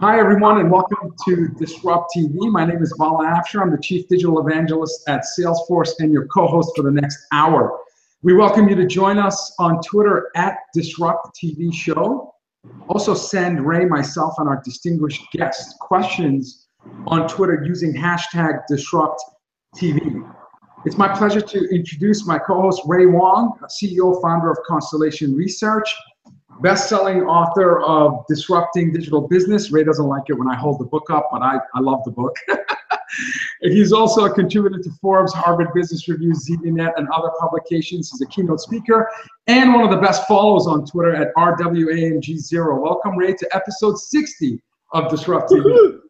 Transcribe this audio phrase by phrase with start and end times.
[0.00, 2.50] Hi, everyone, and welcome to DisrupTV.
[2.50, 3.62] My name is Vala Afshar.
[3.62, 7.78] I'm the Chief Digital Evangelist at Salesforce and your co-host for the next hour.
[8.22, 12.34] We welcome you to join us on Twitter at DisrupTV Show.
[12.90, 16.68] Also send Ray, myself, and our distinguished guests questions
[17.06, 19.18] on Twitter using hashtag Disrupt
[19.74, 20.30] TV.
[20.84, 25.88] It's my pleasure to introduce my co-host Ray Wang, CEO, founder of Constellation Research,
[26.60, 29.70] best-selling author of Disrupting Digital Business.
[29.70, 32.10] Ray doesn't like it when I hold the book up, but I, I love the
[32.10, 32.36] book.
[33.60, 38.10] He's also a contributor to Forbes, Harvard Business Review, ZDNet, and other publications.
[38.10, 39.08] He's a keynote speaker
[39.46, 42.82] and one of the best follows on Twitter at RWANG0.
[42.82, 44.60] Welcome, Ray, to episode 60
[44.92, 46.00] of DisrupTV.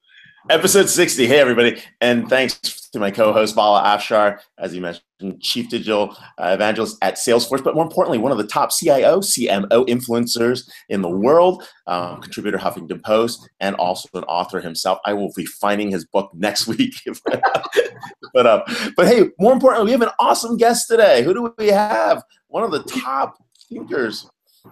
[0.49, 1.27] Episode 60.
[1.27, 1.83] Hey, everybody.
[2.01, 6.99] And thanks to my co host, Vala Afshar, as you mentioned, Chief Digital uh, Evangelist
[7.03, 11.65] at Salesforce, but more importantly, one of the top CIO, CMO influencers in the world,
[11.88, 15.01] um, contributor Huffington Post, and also an author himself.
[15.05, 16.95] I will be finding his book next week.
[18.33, 18.63] but, uh,
[18.97, 21.25] but hey, more importantly, we have an awesome guest today.
[21.25, 22.23] Who do we have?
[22.47, 23.37] One of the top
[23.69, 24.31] thinkers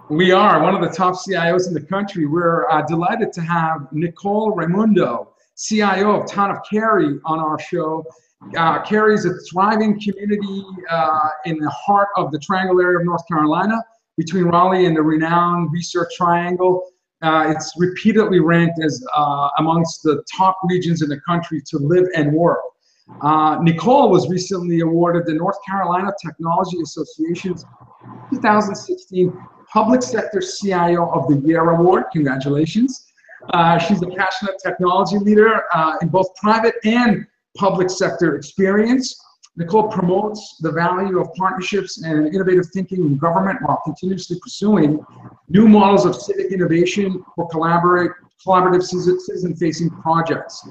[0.08, 2.26] we are one of the top CIOs in the country.
[2.26, 5.33] We're uh, delighted to have Nicole Raimundo.
[5.56, 8.04] CIO of Town of Cary on our show.
[8.56, 13.04] Uh, Cary is a thriving community uh, in the heart of the Triangle area of
[13.04, 13.82] North Carolina
[14.16, 16.84] between Raleigh and the renowned Research Triangle.
[17.22, 22.06] Uh, it's repeatedly ranked as uh, amongst the top regions in the country to live
[22.14, 22.60] and work.
[23.22, 27.64] Uh, Nicole was recently awarded the North Carolina Technology Association's
[28.30, 29.32] 2016
[29.72, 32.04] Public Sector CIO of the Year Award.
[32.12, 33.03] Congratulations.
[33.50, 39.20] Uh, she's a passionate technology leader uh, in both private and public sector experience.
[39.56, 45.04] Nicole promotes the value of partnerships and innovative thinking in government while continuously pursuing
[45.48, 48.10] new models of civic innovation for collaborate,
[48.44, 50.66] collaborative citizen-facing projects.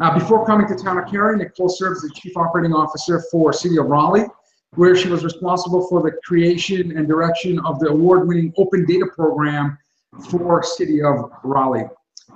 [0.00, 3.54] Uh, before coming to Town of Cary, Nicole serves as the Chief Operating Officer for
[3.54, 4.26] City of Raleigh,
[4.74, 9.78] where she was responsible for the creation and direction of the award-winning Open Data Program
[10.28, 11.88] for City of Raleigh.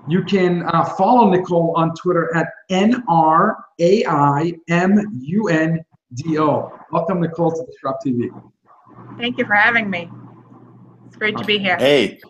[0.08, 5.84] You can uh, follow Nicole on Twitter at N R A I M U N
[6.14, 6.72] D O.
[6.90, 8.30] Welcome, Nicole, to DisrupTV.
[9.18, 10.10] Thank you for having me.
[11.06, 11.76] It's great to be here.
[11.76, 12.20] Hey,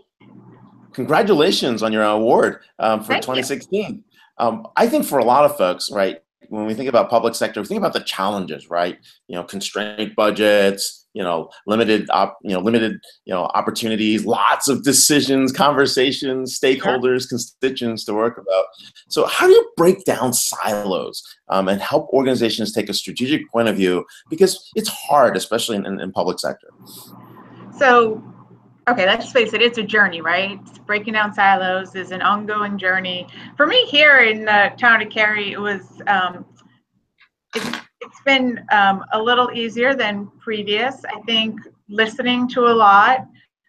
[0.93, 4.05] congratulations on your award um, for Thank 2016.
[4.39, 7.61] Um, I think for a lot of folks, right, when we think about public sector,
[7.61, 8.99] we think about the challenges, right?
[9.29, 14.69] You know, constrained budgets, you know limited op, you know limited you know opportunities lots
[14.69, 18.67] of decisions conversations stakeholders constituents to work about.
[19.09, 23.69] So how do you break down silos um, and help organizations take a strategic point
[23.69, 24.05] of view?
[24.29, 26.69] Because it's hard especially in, in, in public sector.
[27.77, 28.23] So
[28.89, 30.61] okay let's face it it's a journey right?
[30.87, 33.27] Breaking down silos is an ongoing journey.
[33.57, 36.45] For me here in uh, town of cary it was um,
[37.55, 37.69] it's
[38.25, 41.05] been um, a little easier than previous.
[41.05, 43.27] I think listening to a lot,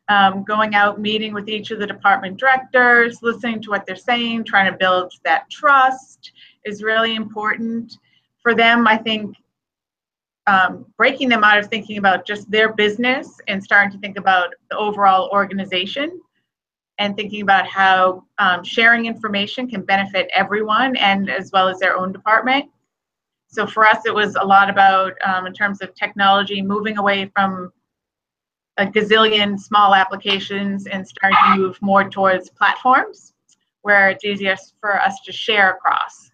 [0.08, 4.44] um, going out, meeting with each of the department directors, listening to what they're saying,
[4.44, 6.31] trying to build that trust
[6.66, 7.97] is really important.
[8.42, 9.36] For them, I think
[10.48, 14.53] um, breaking them out of thinking about just their business and starting to think about
[14.69, 16.19] the overall organization
[16.98, 21.96] and thinking about how um, sharing information can benefit everyone and as well as their
[21.98, 22.69] own department
[23.51, 27.29] so for us, it was a lot about, um, in terms of technology, moving away
[27.35, 27.72] from
[28.78, 33.34] a gazillion small applications and starting to move more towards platforms
[33.81, 36.31] where it's easiest for us to share across.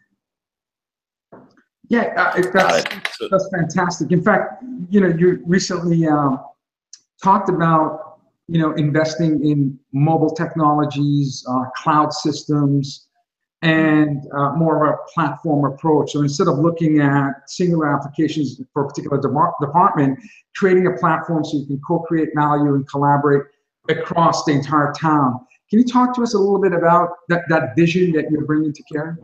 [1.89, 2.83] Yeah, uh, that's,
[3.31, 4.11] that's fantastic.
[4.11, 6.39] In fact, you know, you recently um,
[7.23, 13.06] talked about, you know, investing in mobile technologies, uh, cloud systems,
[13.61, 16.11] and uh, more of a platform approach.
[16.11, 20.19] So instead of looking at singular applications for a particular de- department,
[20.55, 23.43] creating a platform so you can co-create value and collaborate
[23.89, 25.39] across the entire town.
[25.69, 28.73] Can you talk to us a little bit about that, that vision that you're bringing
[28.73, 29.15] to Cary?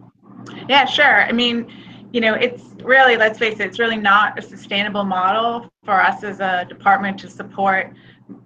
[0.67, 1.23] Yeah, sure.
[1.23, 1.71] I mean,
[2.11, 6.23] you know, it's really, let's face it, it's really not a sustainable model for us
[6.23, 7.93] as a department to support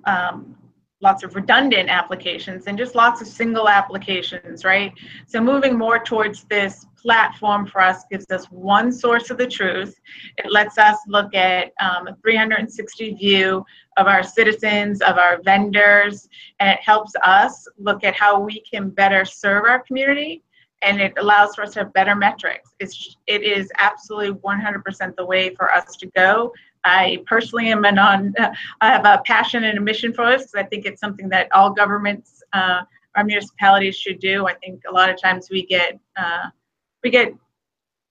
[0.06, 0.56] um,
[1.01, 4.91] lots of redundant applications and just lots of single applications, right?
[5.27, 9.99] So moving more towards this platform for us gives us one source of the truth.
[10.38, 13.63] It lets us look at um, a 360 view
[13.97, 16.27] of our citizens, of our vendors,
[16.59, 20.44] and it helps us look at how we can better serve our community
[20.83, 22.73] and it allows for us to have better metrics.
[22.79, 26.53] It's, it is absolutely 100% the way for us to go.
[26.83, 28.33] I personally am an on,
[28.81, 31.71] I have a passion and a mission for this I think it's something that all
[31.71, 32.81] governments uh,
[33.15, 34.47] our municipalities should do.
[34.47, 36.50] I think a lot of times we get uh,
[37.03, 37.33] we get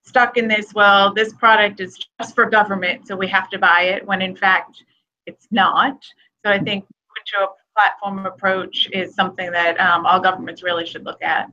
[0.03, 0.73] stuck in this.
[0.73, 4.05] Well, this product is just for government, so we have to buy it.
[4.05, 4.83] When in fact,
[5.25, 6.03] it's not.
[6.45, 6.85] So I think
[7.27, 11.51] to a platform approach is something that um, all governments really should look at.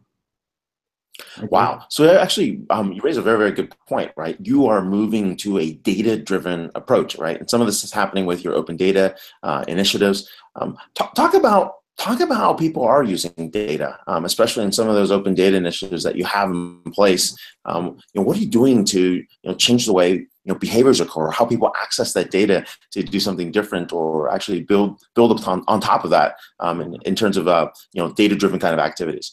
[1.51, 1.85] Wow.
[1.91, 4.37] So actually, um, you raise a very, very good point, right?
[4.41, 7.39] You are moving to a data-driven approach, right?
[7.39, 10.29] And some of this is happening with your open data uh, initiatives.
[10.57, 14.89] Um, talk, talk about talk about how people are using data, um, especially in some
[14.89, 17.37] of those open data initiatives that you have in place.
[17.65, 20.57] Um, you know, what are you doing to you know, change the way you know
[20.57, 25.01] behaviors occur, or how people access that data to do something different, or actually build
[25.15, 28.35] build upon on top of that um, in, in terms of uh, you know data
[28.35, 29.33] driven kind of activities.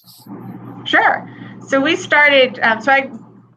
[0.85, 1.29] Sure.
[1.67, 2.59] So we started.
[2.59, 3.09] Um, so I,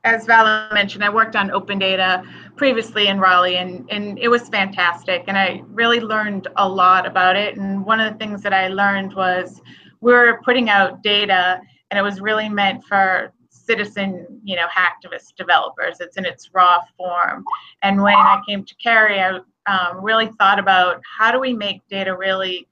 [0.04, 2.22] as Vala mentioned, I worked on open data
[2.56, 5.24] previously in Raleigh, and, and it was fantastic.
[5.26, 7.56] And I really learned a lot about it.
[7.56, 9.60] And one of the things that I learned was
[10.00, 11.60] we are putting out data,
[11.90, 16.00] and it was really meant for citizen, you know, hacktivist developers.
[16.00, 17.44] It's in its raw form.
[17.82, 21.80] And when I came to Cary, I um, really thought about how do we make
[21.88, 22.68] data really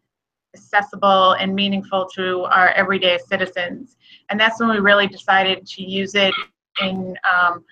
[0.54, 3.96] accessible and meaningful to our everyday citizens.
[4.32, 6.32] And that's when we really decided to use it
[6.80, 7.62] in um,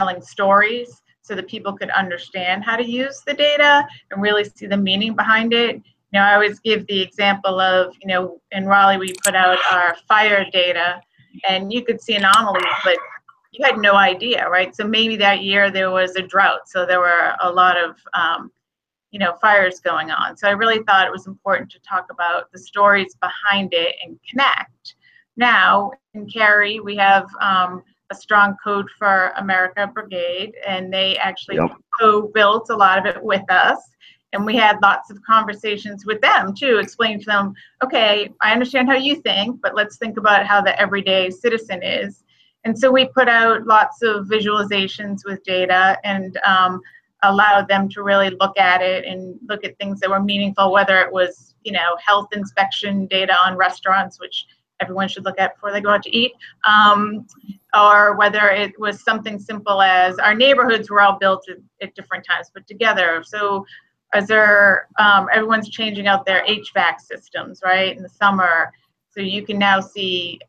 [0.00, 4.66] telling stories so that people could understand how to use the data and really see
[4.66, 5.76] the meaning behind it.
[5.76, 9.58] You know, I always give the example of, you know, in Raleigh we put out
[9.70, 11.00] our fire data
[11.48, 12.98] and you could see anomalies, but
[13.52, 14.74] you had no idea, right?
[14.74, 18.50] So maybe that year there was a drought, so there were a lot of, um,
[19.12, 20.36] you know, fires going on.
[20.36, 24.18] So I really thought it was important to talk about the stories behind it and
[24.28, 24.96] connect.
[25.36, 31.56] Now in Cary, we have um, a strong code for America Brigade, and they actually
[31.56, 31.70] yep.
[31.98, 33.78] co-built a lot of it with us.
[34.32, 38.88] And we had lots of conversations with them too, explaining to them, okay, I understand
[38.88, 42.22] how you think, but let's think about how the everyday citizen is.
[42.64, 46.80] And so we put out lots of visualizations with data and um,
[47.22, 51.00] allowed them to really look at it and look at things that were meaningful, whether
[51.00, 54.46] it was, you know, health inspection data on restaurants, which
[54.80, 56.32] everyone should look at before they go out to eat,
[56.64, 57.26] um,
[57.74, 62.24] or whether it was something simple as our neighborhoods were all built at, at different
[62.24, 63.22] times but together.
[63.24, 63.64] So
[64.12, 68.72] as there, um, everyone's changing out their HVAC systems, right, in the summer.
[69.10, 70.40] So you can now see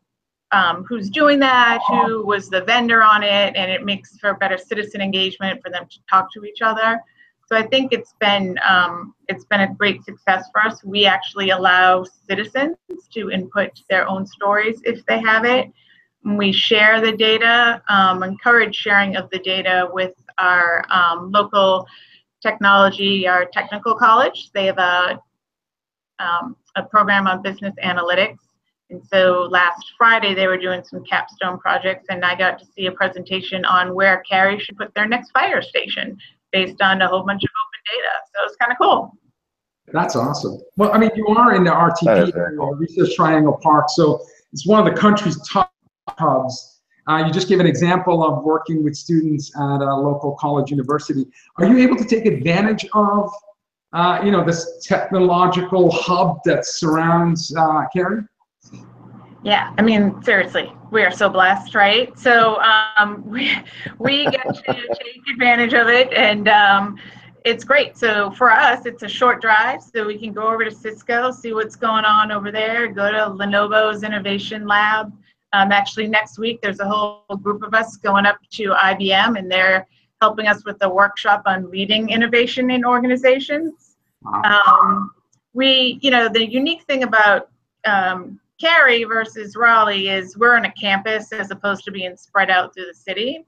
[0.52, 4.58] um, who's doing that, who was the vendor on it, and it makes for better
[4.58, 7.00] citizen engagement for them to talk to each other.
[7.46, 10.82] So I think it's been um, it's been a great success for us.
[10.84, 12.76] We actually allow citizens
[13.12, 15.70] to input their own stories if they have it.
[16.24, 21.86] We share the data, um, encourage sharing of the data with our um, local
[22.40, 24.50] technology, our technical college.
[24.54, 25.20] They have a
[26.18, 28.38] um, a program on business analytics
[28.92, 32.86] and so last Friday, they were doing some capstone projects, and I got to see
[32.86, 36.18] a presentation on where Cary should put their next fire station
[36.52, 38.08] based on a whole bunch of open data.
[38.34, 39.16] So it's kind of cool.
[39.92, 40.60] That's awesome.
[40.76, 42.74] Well, I mean, you are in the RTP, cool.
[42.74, 44.22] Research Triangle Park, so
[44.52, 45.72] it's one of the country's top
[46.08, 46.80] hubs.
[47.08, 51.26] Uh, you just gave an example of working with students at a local college university.
[51.58, 53.30] Are you able to take advantage of,
[53.92, 58.22] uh, you know, this technological hub that surrounds uh, Cary?
[59.44, 62.16] Yeah, I mean, seriously, we are so blessed, right?
[62.18, 63.56] So um, we
[63.98, 66.98] we get to take advantage of it, and um,
[67.44, 67.96] it's great.
[67.96, 71.52] So for us, it's a short drive, so we can go over to Cisco, see
[71.52, 72.86] what's going on over there.
[72.88, 75.12] Go to Lenovo's Innovation Lab.
[75.54, 79.50] Um, actually, next week there's a whole group of us going up to IBM, and
[79.50, 79.88] they're
[80.20, 83.96] helping us with the workshop on leading innovation in organizations.
[84.44, 85.10] Um,
[85.52, 87.48] we, you know, the unique thing about
[87.84, 92.72] um, Cary versus Raleigh is we're on a campus as opposed to being spread out
[92.72, 93.44] through the city.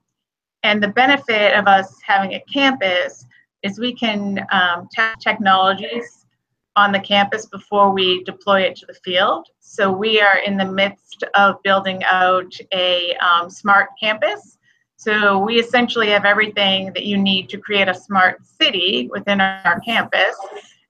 [0.64, 3.25] And the benefit of us having a campus
[3.62, 6.26] is we can um, test technologies
[6.75, 9.47] on the campus before we deploy it to the field.
[9.61, 14.59] So we are in the midst of building out a um, smart campus.
[14.97, 19.78] So we essentially have everything that you need to create a smart city within our
[19.78, 20.35] campus.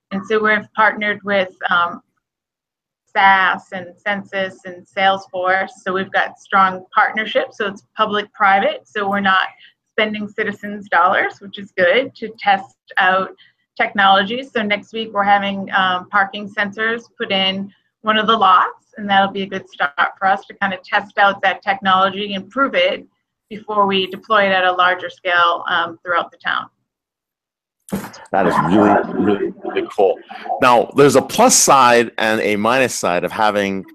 [0.09, 2.01] And so we've partnered with um,
[3.15, 5.69] SAS and Sensus and Salesforce.
[5.83, 7.57] So we've got strong partnerships.
[7.57, 8.87] So it's public private.
[8.87, 9.47] So we're not
[9.91, 13.29] spending citizens' dollars, which is good to test out
[13.77, 14.51] technologies.
[14.51, 19.09] So next week we're having um, parking sensors put in one of the lots, and
[19.09, 22.49] that'll be a good start for us to kind of test out that technology and
[22.49, 23.05] prove it
[23.49, 26.67] before we deploy it at a larger scale um, throughout the town.
[28.31, 30.17] That is really, really really cool.
[30.61, 33.85] Now, there's a plus side and a minus side of having,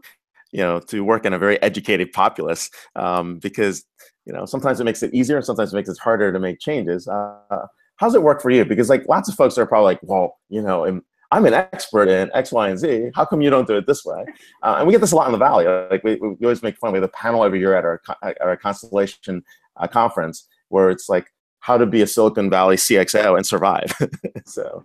[0.52, 3.84] you know, to work in a very educated populace um, because,
[4.26, 6.60] you know, sometimes it makes it easier and sometimes it makes it harder to make
[6.60, 7.08] changes.
[7.08, 7.66] Uh,
[7.96, 8.64] how's it work for you?
[8.64, 10.84] Because like lots of folks are probably like, well, you know,
[11.32, 13.10] I'm an expert in X, Y, and Z.
[13.14, 14.24] How come you don't do it this way?
[14.62, 15.66] Uh, and we get this a lot in the Valley.
[15.66, 16.92] Like we, we always make fun.
[16.92, 19.44] We have a panel every year at our, at our Constellation
[19.76, 23.92] uh, conference where it's like how to be a Silicon Valley CXO and survive.
[24.46, 24.84] so,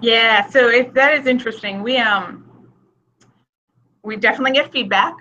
[0.00, 1.82] yeah, so if that is interesting.
[1.82, 2.48] We um
[4.02, 5.14] we definitely get feedback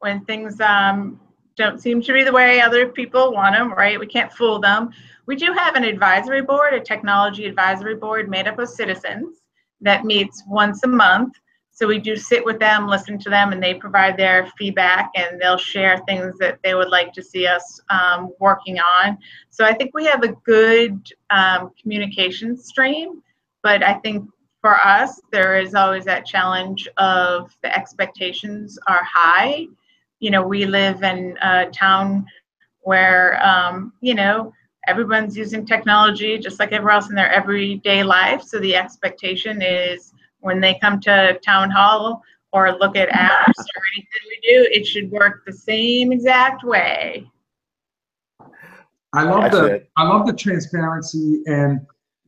[0.00, 1.20] when things um
[1.56, 3.72] don't seem to be the way other people want them.
[3.72, 4.00] Right?
[4.00, 4.90] We can't fool them.
[5.26, 9.38] We do have an advisory board, a technology advisory board made up of citizens
[9.80, 11.34] that meets once a month
[11.76, 15.38] so we do sit with them, listen to them, and they provide their feedback and
[15.38, 19.18] they'll share things that they would like to see us um, working on.
[19.50, 23.22] So I think we have a good um, communication stream,
[23.62, 24.26] but I think
[24.62, 29.66] for us, there is always that challenge of the expectations are high.
[30.20, 32.24] You know, we live in a town
[32.80, 34.50] where, um, you know,
[34.88, 38.42] everyone's using technology just like everyone else in their everyday life.
[38.42, 40.14] So the expectation is
[40.46, 42.22] when they come to town hall
[42.52, 47.28] or look at apps or anything we do, it should work the same exact way.
[49.12, 51.80] I love the I love the transparency and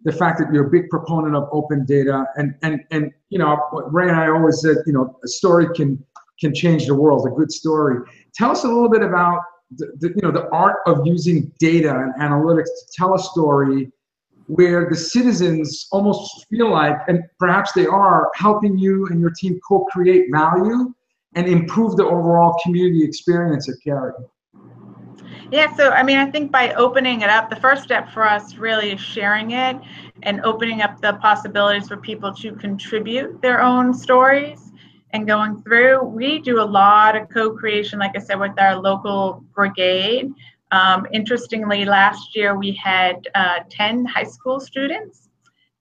[0.03, 3.57] the fact that you're a big proponent of open data and and and you know
[3.93, 6.03] Ray and I always said you know a story can
[6.41, 8.01] can change the world a good story.
[8.35, 9.43] Tell us a little bit about
[9.77, 13.93] the, the you know the art of using data and analytics to tell a story
[14.49, 19.61] where the citizens almost feel like, and perhaps they are, helping you and your team
[19.67, 20.93] co create value
[21.35, 24.13] and improve the overall community experience at Cary?
[25.51, 28.57] Yeah, so I mean, I think by opening it up, the first step for us
[28.57, 29.77] really is sharing it
[30.23, 34.73] and opening up the possibilities for people to contribute their own stories
[35.11, 36.05] and going through.
[36.05, 40.33] We do a lot of co creation, like I said, with our local brigade.
[40.71, 45.29] Um, interestingly, last year we had uh, 10 high school students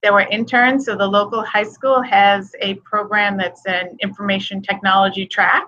[0.04, 0.86] that were interns.
[0.86, 5.66] So the local high school has a program that's an information technology track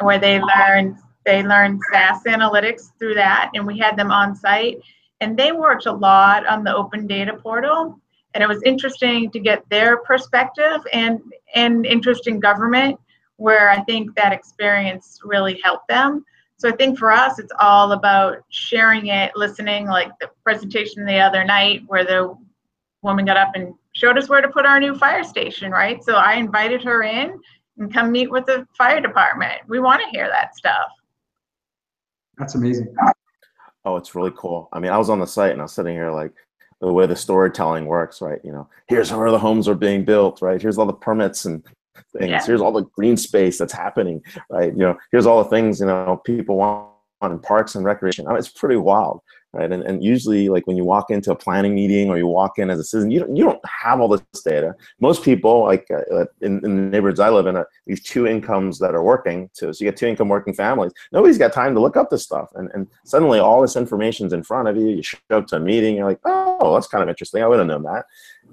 [0.00, 4.78] where they learn they learn SAS analytics through that, and we had them on site.
[5.20, 8.00] And they worked a lot on the open data portal,
[8.34, 11.20] and it was interesting to get their perspective and
[11.54, 12.98] and interest in government,
[13.36, 16.24] where I think that experience really helped them.
[16.62, 21.18] So I think for us, it's all about sharing it, listening, like the presentation the
[21.18, 22.36] other night where the
[23.02, 26.04] woman got up and showed us where to put our new fire station, right?
[26.04, 27.36] So I invited her in
[27.78, 29.54] and come meet with the fire department.
[29.66, 30.86] We want to hear that stuff.
[32.38, 32.94] That's amazing.
[33.84, 34.68] Oh, it's really cool.
[34.72, 36.32] I mean, I was on the site and I was sitting here like
[36.80, 38.38] the way the storytelling works, right?
[38.44, 40.62] You know, here's where the homes are being built, right?
[40.62, 41.64] Here's all the permits and
[42.16, 42.30] things.
[42.30, 42.44] Yeah.
[42.44, 44.72] Here's all the green space that's happening, right?
[44.72, 48.26] You know, here's all the things you know people want in parks and recreation.
[48.26, 49.20] I mean, it's pretty wild,
[49.52, 49.70] right?
[49.70, 52.68] And, and usually, like when you walk into a planning meeting or you walk in
[52.68, 54.74] as a citizen, you don't you don't have all this data.
[55.00, 58.78] Most people, like uh, in, in the neighborhoods I live in, uh, these two incomes
[58.80, 59.72] that are working, too.
[59.72, 60.92] So you get two income working families.
[61.12, 64.42] Nobody's got time to look up this stuff, and and suddenly all this information's in
[64.42, 64.88] front of you.
[64.88, 67.42] You show up to a meeting, you're like, oh, that's kind of interesting.
[67.42, 68.06] I would have known that,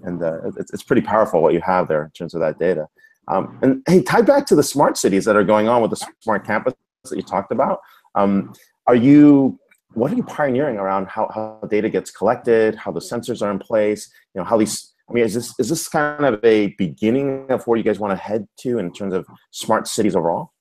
[0.04, 2.88] and uh, it's it's pretty powerful what you have there in terms of that data.
[3.30, 6.08] Um, and hey, tied back to the smart cities that are going on with the
[6.22, 6.74] smart campus
[7.10, 7.80] that you talked about,
[8.16, 8.54] um,
[8.88, 9.60] are you
[9.94, 13.58] what are you pioneering around how, how data gets collected, how the sensors are in
[13.58, 17.48] place, you know, how these I mean, is this is this kind of a beginning
[17.50, 20.54] of where you guys want to head to in terms of smart cities overall?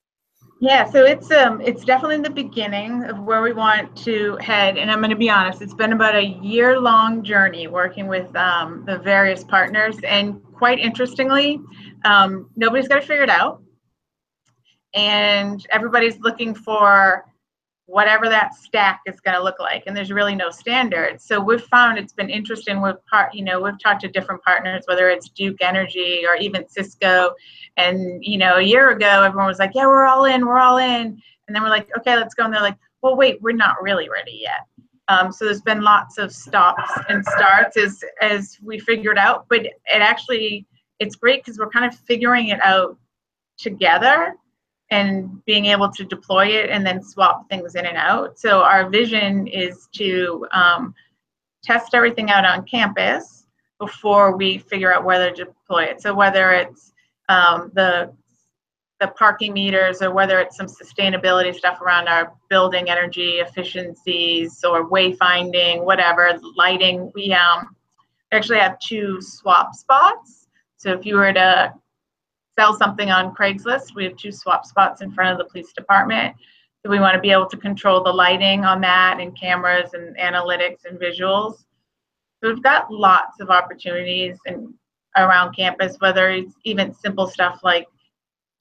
[0.61, 4.77] Yeah, so it's um it's definitely the beginning of where we want to head.
[4.77, 8.35] And I'm going to be honest, it's been about a year long journey working with
[8.35, 11.59] um, the various partners, and quite interestingly,
[12.05, 13.63] um, nobody's got to figure it out.
[14.93, 17.25] And everybody's looking for
[17.85, 21.19] whatever that stack is going to look like and there's really no standard.
[21.19, 22.81] So we've found it's been interesting.
[22.81, 26.69] With part you know we've talked to different partners whether it's duke energy or even
[26.69, 27.33] cisco.
[27.77, 30.77] And you know a year ago everyone was like yeah we're all in we're all
[30.77, 31.19] in.
[31.47, 32.45] And then we're like okay let's go.
[32.45, 34.67] And they're like well wait we're not really ready yet
[35.09, 39.65] um, so there's been lots of stops and starts as as we figured out but
[39.65, 40.65] it actually
[40.99, 42.97] it's great because we're kind of figuring it out
[43.57, 44.35] together
[44.91, 48.39] and being able to deploy it and then swap things in and out.
[48.39, 50.95] So our vision is to um,
[51.63, 53.45] test everything out on campus
[53.79, 56.01] before we figure out whether to deploy it.
[56.01, 56.91] So whether it's
[57.29, 58.11] um, the
[58.99, 64.89] the parking meters or whether it's some sustainability stuff around our building energy efficiencies or
[64.89, 67.75] wayfinding, whatever, lighting, we um
[68.31, 70.47] actually have two swap spots.
[70.77, 71.73] So if you were to
[72.57, 76.35] sell something on Craigslist, we have two swap spots in front of the police department.
[76.83, 80.15] So we want to be able to control the lighting on that and cameras and
[80.17, 81.63] analytics and visuals.
[82.41, 84.73] So we've got lots of opportunities and
[85.17, 87.87] around campus, whether it's even simple stuff like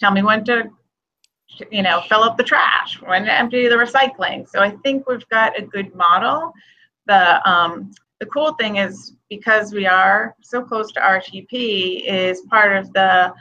[0.00, 0.71] tell me when to
[1.71, 4.49] you know fill up the trash when to empty the recycling.
[4.49, 6.52] So i think we've got a good model.
[7.07, 7.90] The um,
[8.21, 13.33] the cool thing is because we are so close to rtp is part of the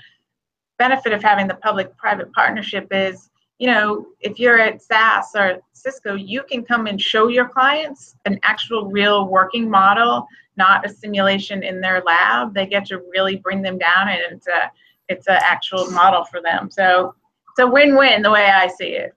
[0.78, 5.60] benefit of having the public private partnership is you know if you're at sas or
[5.74, 10.90] cisco you can come and show your clients an actual real working model not a
[10.90, 12.54] simulation in their lab.
[12.54, 14.72] They get to really bring them down and it's a
[15.10, 16.70] it's an actual model for them.
[16.72, 17.14] So
[17.50, 19.14] it's a win-win the way I see it.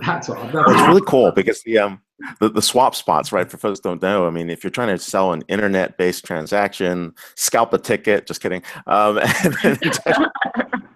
[0.00, 0.36] That's all.
[0.36, 2.00] That's it's really cool because the um
[2.40, 3.48] the, the swap spots, right?
[3.48, 7.72] For folks don't know, I mean, if you're trying to sell an internet-based transaction, scalp
[7.72, 8.26] a ticket.
[8.26, 8.62] Just kidding.
[8.86, 9.20] Um,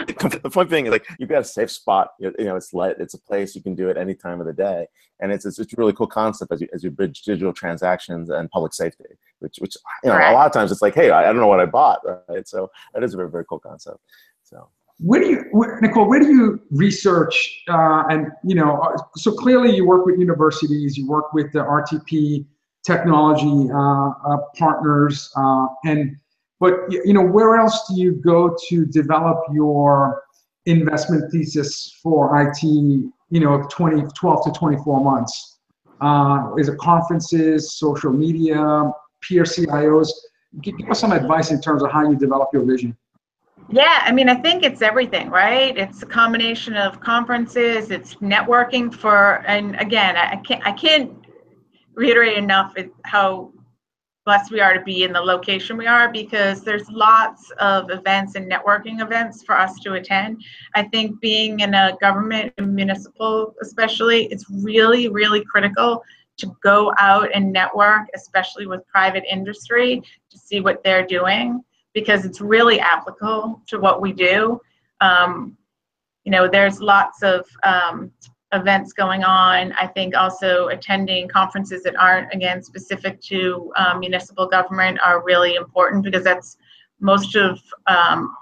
[0.06, 2.10] the fun thing is like you've got a safe spot.
[2.18, 2.96] You know, it's light.
[2.98, 4.86] It's a place you can do it any time of the day,
[5.20, 8.30] and it's it's, it's a really cool concept as you as you bridge digital transactions
[8.30, 9.04] and public safety.
[9.40, 10.30] Which which you know right.
[10.30, 12.46] a lot of times it's like, hey, I, I don't know what I bought, right?
[12.46, 13.98] So that is a very very cool concept.
[14.42, 18.96] So where do you where, nicole where do you research uh, and you know uh,
[19.16, 22.46] so clearly you work with universities you work with the rtp
[22.86, 26.16] technology uh, uh, partners uh, and
[26.64, 30.22] but you know, where else do you go to develop your
[30.64, 32.62] investment thesis for IT?
[32.62, 35.58] You know, 20, 12 to 24 months.
[36.00, 38.90] Uh, is it conferences, social media,
[39.20, 40.08] peer CIOs?
[40.62, 42.96] Give us some advice in terms of how you develop your vision.
[43.68, 45.76] Yeah, I mean, I think it's everything, right?
[45.76, 51.12] It's a combination of conferences, it's networking for, and again, I can't, I can't
[51.94, 53.52] reiterate enough how
[54.24, 58.34] blessed we are to be in the location we are because there's lots of events
[58.36, 60.42] and networking events for us to attend.
[60.74, 66.02] I think being in a government and municipal, especially, it's really, really critical
[66.38, 72.24] to go out and network, especially with private industry, to see what they're doing because
[72.24, 74.60] it's really applicable to what we do.
[75.00, 75.56] Um,
[76.24, 78.10] you know, there's lots of um,
[78.54, 79.72] events going on.
[79.72, 85.56] I think also attending conferences that aren't, again, specific to um, municipal government are really
[85.56, 86.56] important because that's
[87.00, 88.34] most of, um,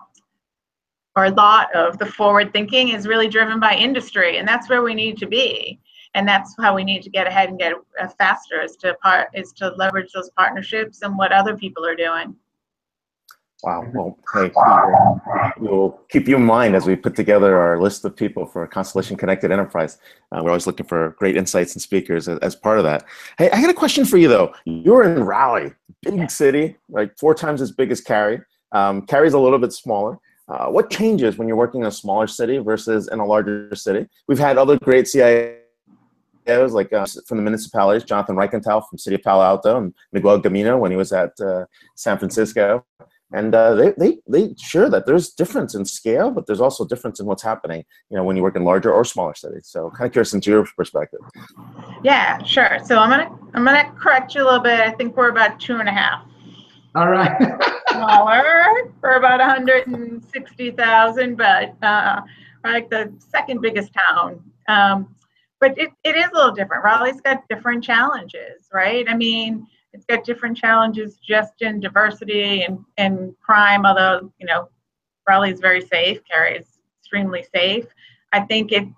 [1.16, 4.82] or a lot of the forward thinking is really driven by industry, and that's where
[4.82, 5.80] we need to be.
[6.14, 7.72] And that's how we need to get ahead and get
[8.18, 12.36] faster is to part is to leverage those partnerships and what other people are doing.
[13.62, 13.86] Wow.
[13.94, 14.50] Well, hey,
[15.58, 19.16] we'll keep you in mind as we put together our list of people for Constellation
[19.16, 19.98] Connected Enterprise.
[20.32, 23.04] Uh, we're always looking for great insights and speakers as, as, part of that.
[23.38, 24.52] Hey, I got a question for you though.
[24.64, 28.40] You're in Raleigh, big city, like four times as big as Cary.
[28.72, 30.18] Um, Cary's a little bit smaller.
[30.48, 34.08] Uh, what changes when you're working in a smaller city versus in a larger city?
[34.26, 35.60] We've had other great CIOs
[36.48, 40.80] like uh, from the municipalities, Jonathan Reichental from City of Palo Alto and Miguel Gamino
[40.80, 42.84] when he was at uh, San Francisco
[43.32, 47.20] and uh, they, they they sure that there's difference in scale but there's also difference
[47.20, 50.06] in what's happening you know when you work in larger or smaller cities so kind
[50.06, 51.20] of curious into your perspective.
[52.02, 52.78] Yeah sure.
[52.84, 54.80] So i'm gonna i'm gonna correct you a little bit.
[54.80, 56.26] I think we're about two and a half.
[56.94, 57.32] All right.
[57.90, 58.92] Smaller.
[59.00, 62.20] For about 160000 but uh,
[62.64, 64.42] like the second biggest town.
[64.68, 65.14] Um,
[65.58, 66.84] but it, it is a little different.
[66.84, 69.08] Raleigh's got different challenges right?
[69.08, 74.68] I mean it's got different challenges just in diversity and, and crime, although, you know,
[75.28, 77.86] Raleigh is very safe, Cary is extremely safe.
[78.32, 78.88] I think it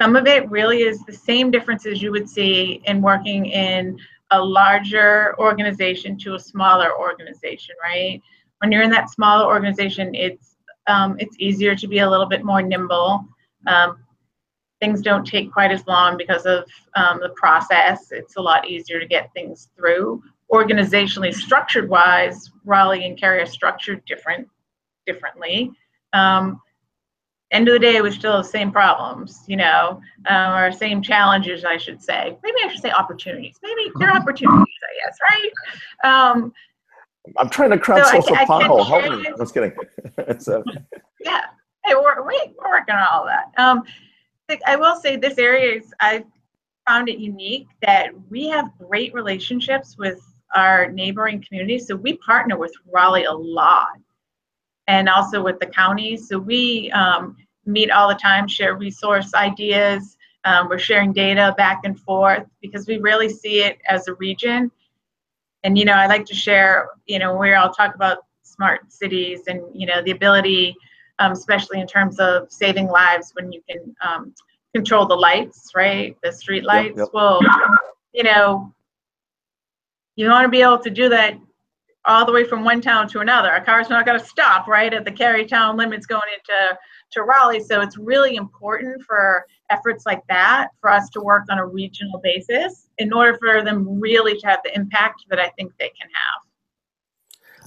[0.00, 3.98] some of it really is the same differences you would see in working in
[4.30, 8.22] a larger organization to a smaller organization, right?
[8.58, 12.44] When you're in that smaller organization, it's um, it's easier to be a little bit
[12.44, 13.26] more nimble.
[13.66, 13.98] Um,
[14.80, 16.64] things don't take quite as long because of
[16.94, 18.10] um, the process.
[18.10, 20.22] It's a lot easier to get things through.
[20.50, 24.48] Organizationally structured wise, Raleigh and Cary are structured different,
[25.06, 25.70] differently.
[26.12, 26.60] Um,
[27.52, 31.02] end of the day, we still have the same problems, you know, um, or same
[31.02, 32.36] challenges, I should say.
[32.42, 33.56] Maybe I should say opportunities.
[33.62, 36.32] Maybe they're opportunities, I guess, right?
[36.32, 36.52] Um,
[37.36, 38.86] I'm trying to crowdsource so a pothole.
[38.86, 39.26] Help me.
[39.28, 39.72] I'm just kidding.
[40.38, 40.64] so.
[41.20, 41.42] Yeah.
[41.84, 43.52] Hey, we're, we, we're working on all that.
[43.58, 43.84] Um,
[44.66, 46.24] I will say this area is I've
[46.88, 50.20] found it unique that we have great relationships with
[50.54, 51.86] our neighboring communities.
[51.86, 53.98] So we partner with Raleigh a lot
[54.88, 56.28] and also with the counties.
[56.28, 57.36] So we um,
[57.66, 60.16] meet all the time, share resource ideas.
[60.44, 64.70] Um, we're sharing data back and forth because we really see it as a region.
[65.62, 69.42] and you know, I like to share, you know, we all talk about smart cities
[69.46, 70.76] and you know the ability,
[71.20, 74.34] um, especially in terms of saving lives when you can um,
[74.74, 76.16] control the lights, right?
[76.22, 76.96] The street lights.
[76.96, 77.08] Yep, yep.
[77.12, 77.40] Well,
[78.12, 78.74] you know,
[80.16, 81.38] you want to be able to do that
[82.06, 83.50] all the way from one town to another.
[83.50, 86.78] A car's not going to stop right at the Cary town limits going into
[87.12, 87.60] to Raleigh.
[87.60, 92.20] So it's really important for efforts like that for us to work on a regional
[92.22, 96.08] basis in order for them really to have the impact that I think they can
[96.08, 96.49] have.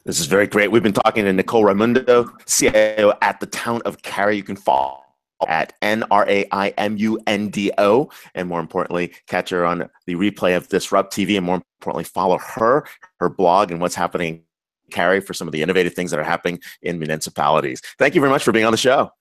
[0.05, 0.69] This is very great.
[0.69, 4.35] We've been talking to Nicole Raimundo, CIO at the town of Cary.
[4.35, 4.99] You can follow
[5.47, 8.09] at N R A I M U N D O.
[8.35, 11.37] And more importantly, catch her on the replay of DisrupTV.
[11.37, 12.85] And more importantly, follow her,
[13.19, 14.43] her blog, and what's happening
[14.91, 17.81] Cary for some of the innovative things that are happening in municipalities.
[17.97, 19.11] Thank you very much for being on the show.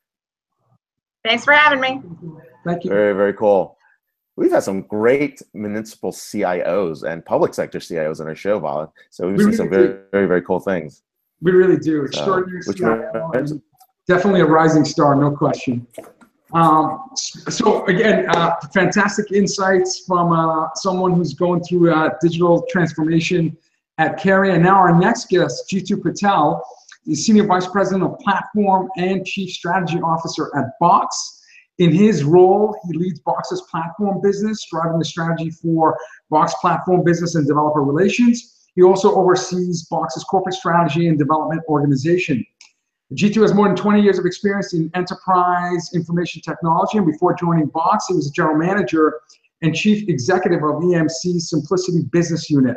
[1.25, 2.03] Thanks for having me.
[2.65, 2.91] Thank you.
[2.91, 3.79] Very, very cool.
[4.37, 8.91] We've had some great municipal CIOs and public sector CIOs on our show, Vala.
[9.11, 11.03] So we've we seen really some very, very, very cool things.
[11.43, 12.05] We really do.
[12.05, 13.61] Extraordinary so, CIO
[14.07, 15.87] definitely a rising star, no question.
[16.53, 23.57] Um, so again, uh, fantastic insights from uh, someone who's going through uh, digital transformation
[23.99, 24.53] at Cary.
[24.53, 26.63] And now our next guest, Jeetu Patel,
[27.07, 31.42] is Senior Vice President of Platform and Chief Strategy Officer at Box.
[31.79, 35.97] In his role, he leads Box's platform business, driving the strategy for
[36.31, 38.69] Box platform business and developer relations.
[38.75, 42.45] He also oversees Box's corporate strategy and development organization.
[43.15, 47.67] Jeetu has more than 20 years of experience in enterprise information technology, and before joining
[47.67, 49.21] Box, he was a general manager
[49.63, 52.77] and chief executive of EMC's Syncplicity Business Unit.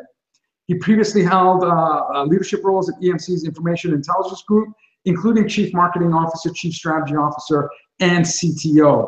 [0.68, 4.70] He previously held uh, uh, leadership roles at EMC's Information Intelligence Group,
[5.06, 9.08] including Chief Marketing Officer, Chief Strategy Officer, and CTO.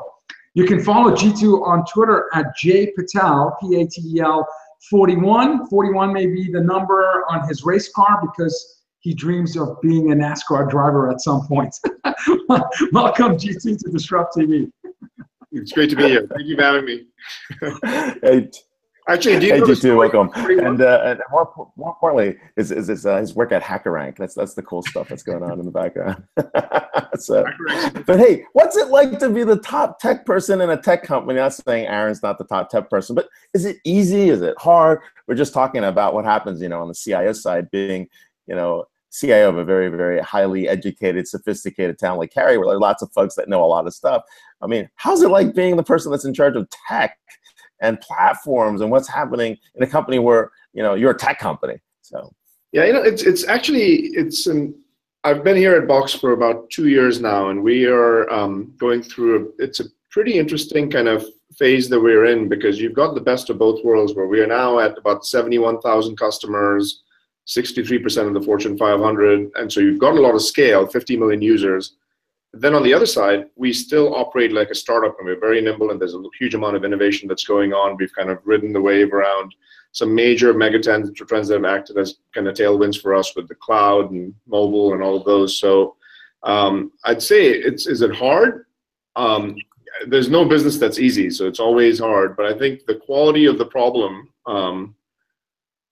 [0.54, 4.48] You can follow Jeetu on Twitter at jpatel, P-A-T-E-L
[4.90, 5.68] 41.
[5.68, 10.16] 41 may be the number on his race car because he dreams of being a
[10.16, 11.76] NASCAR driver at some point.
[12.92, 14.72] Welcome, Jeetu, to DisrupTV.
[15.52, 16.28] It's great to be here.
[16.36, 17.06] Thank you for having me.
[18.22, 18.50] hey,
[19.10, 20.30] Actually, I do you hey, Jeetu, welcome.
[20.36, 24.18] And, uh, and more, more importantly, is, is, is uh, his work at HackerRank.
[24.18, 26.24] That's that's the cool stuff that's going on in the background.
[27.18, 27.46] so,
[28.06, 31.40] but hey, what's it like to be the top tech person in a tech company?
[31.40, 34.30] I'm not saying Aaron's not the top tech person, but is it easy?
[34.30, 35.00] Is it hard?
[35.26, 38.10] We're just talking about what happens, you know, on the CIO side, being
[38.48, 42.76] you know, CIO of a very, very highly educated, sophisticated town like Cary, where there
[42.76, 44.24] are lots of folks that know a lot of stuff.
[44.62, 47.18] I mean, how's it like being the person that's in charge of tech
[47.82, 51.80] and platforms and what's happening in a company where you know you're a tech company?
[52.02, 52.34] So
[52.72, 54.76] yeah, you know, it's it's actually it's an
[55.24, 59.02] I've been here at Box for about two years now, and we are um, going
[59.02, 59.54] through.
[59.60, 61.26] A, it's a pretty interesting kind of
[61.58, 64.48] phase that we're in because you've got the best of both worlds, where we are
[64.48, 67.04] now at about seventy-one thousand customers
[67.48, 69.52] 63% of the Fortune 500.
[69.56, 71.96] And so you've got a lot of scale, 50 million users.
[72.60, 75.92] Then on the other side, we still operate like a startup and we're very nimble
[75.92, 77.98] and there's a huge amount of innovation that's going on.
[77.98, 79.54] We've kind of ridden the wave around
[79.92, 83.56] some major megatrends trends that have acted as kind of tailwinds for us with the
[83.56, 85.58] cloud and mobile and all of those.
[85.58, 85.96] So
[86.44, 88.66] um, I'd say it's is it hard?
[89.16, 89.56] Um,
[90.08, 92.38] there's no business that's easy, so it's always hard.
[92.38, 94.96] But I think the quality of the problem um,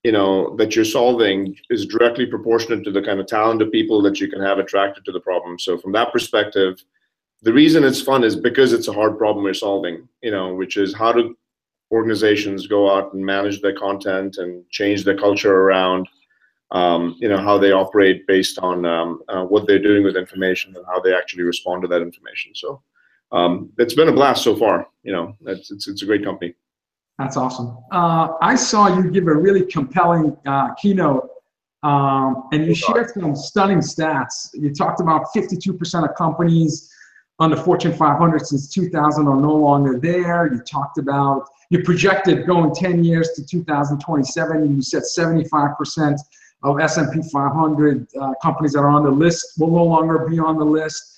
[0.06, 1.38] you know that you're solving
[1.70, 5.04] is directly proportionate to the kind of talent of people that you can have attracted
[5.06, 5.58] to the problem.
[5.58, 6.74] So from that perspective
[7.42, 10.78] the reason it's fun is because it's a hard problem we're solving you know which
[10.78, 11.36] is how do
[11.92, 16.08] organizations go out and manage their content and change their culture around
[16.72, 20.76] um, you know how they operate based on um, uh, what they're doing with information
[20.76, 22.52] and how they actually respond to that information.
[22.56, 22.82] So
[23.32, 26.56] um, it's been a blast so far you know it's, it's, it's a great company
[27.18, 27.78] that's awesome.
[27.92, 31.30] Uh, I saw you give a really compelling uh, keynote,
[31.84, 34.50] um, and you shared some stunning stats.
[34.54, 36.92] You talked about 52% of companies
[37.40, 40.52] on the Fortune 500 since 2000 are no longer there.
[40.52, 44.58] You talked about you projected going 10 years to 2027.
[44.58, 46.18] And you said 75%
[46.64, 50.58] of S&P 500 uh, companies that are on the list will no longer be on
[50.58, 51.15] the list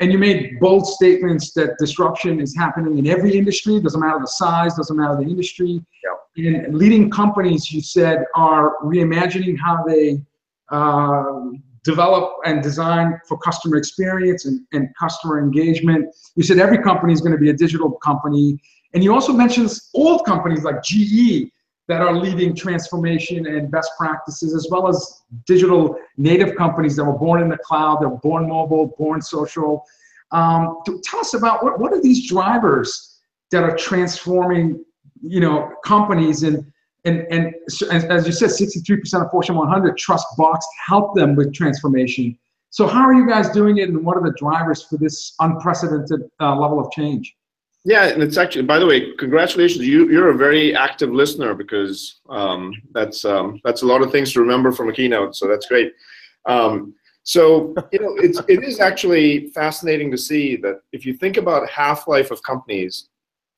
[0.00, 3.80] and you made bold statements that disruption is happening in every industry.
[3.80, 5.82] Doesn't matter the size doesn't matter the industry.
[6.04, 6.66] Yep.
[6.66, 10.20] and leading companies you said are reimagining how they
[10.70, 11.40] uh,
[11.82, 16.14] develop and design for customer experience and, and customer engagement.
[16.34, 18.58] You said every company is going to be a digital company.
[18.92, 21.50] And you also mentioned old companies like ge
[21.88, 27.18] that are leading transformation and best practices, as well as digital native companies that were
[27.18, 29.84] born in the cloud, that were born mobile, born social.
[30.32, 33.20] Um, tell us about what, what are these drivers
[33.52, 34.84] that are transforming,
[35.22, 36.72] you know, companies and
[37.04, 37.54] and, and
[37.92, 42.36] as, you said, 63% of Fortune 100 trust Box to help them with transformation.
[42.70, 46.28] So how are you guys doing it, and what are the drivers for this unprecedented
[46.40, 47.35] uh, level of change?
[47.86, 49.86] Yeah, and it's actually, by the way, congratulations.
[49.86, 54.32] You you're a very active listener because um, that's um, that's a lot of things
[54.32, 55.36] to remember from a keynote.
[55.36, 55.92] So that's great.
[56.46, 61.36] Um, so you know, it's it is actually fascinating to see that if you think
[61.36, 63.08] about half life of companies,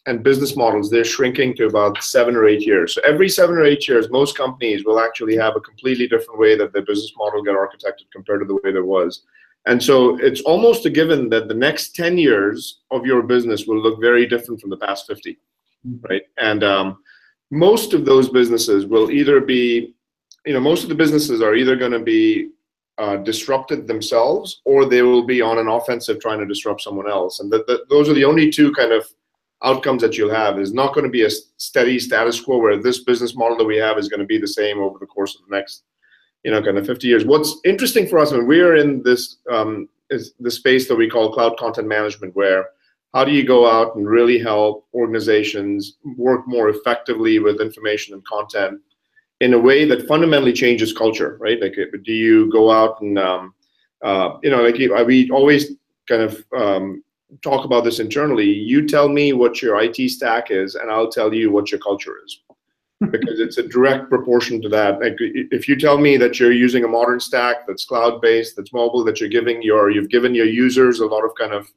[0.09, 2.95] and business models, they're shrinking to about seven or eight years.
[2.95, 6.57] So every seven or eight years, most companies will actually have a completely different way
[6.57, 9.23] that their business model get architected compared to the way there was.
[9.67, 13.81] And so it's almost a given that the next 10 years of your business will
[13.81, 15.39] look very different from the past 50,
[16.09, 16.23] right?
[16.39, 16.99] And um,
[17.51, 19.95] most of those businesses will either be,
[20.47, 22.51] you know, most of the businesses are either going to be
[22.99, 27.41] uh, disrupted themselves or they will be on an offensive trying to disrupt someone else.
[27.41, 29.07] And that those are the only two kind of
[29.63, 33.05] outcomes that you'll have is not going to be a steady status quo where this
[33.05, 35.43] business model that we have is going to be the same over the course of
[35.49, 35.85] the next
[36.45, 39.89] you know kind of 50 years what's interesting for us when we're in this um,
[40.11, 42.67] is the space that we call cloud content management where
[43.15, 48.25] how do you go out and really help organizations work more effectively with information and
[48.27, 48.81] content
[49.41, 53.55] in a way that fundamentally changes culture right like do you go out and um,
[54.03, 55.73] uh, you know like we always
[56.09, 57.03] kind of um,
[57.43, 58.47] talk about this internally.
[58.47, 62.17] You tell me what your IT stack is, and I'll tell you what your culture
[62.25, 62.41] is.
[63.01, 65.01] Because it's a direct proportion to that.
[65.01, 69.05] Like if you tell me that you're using a modern stack that's cloud-based, that's mobile,
[69.05, 71.69] that you're giving your you've given your users a lot of kind of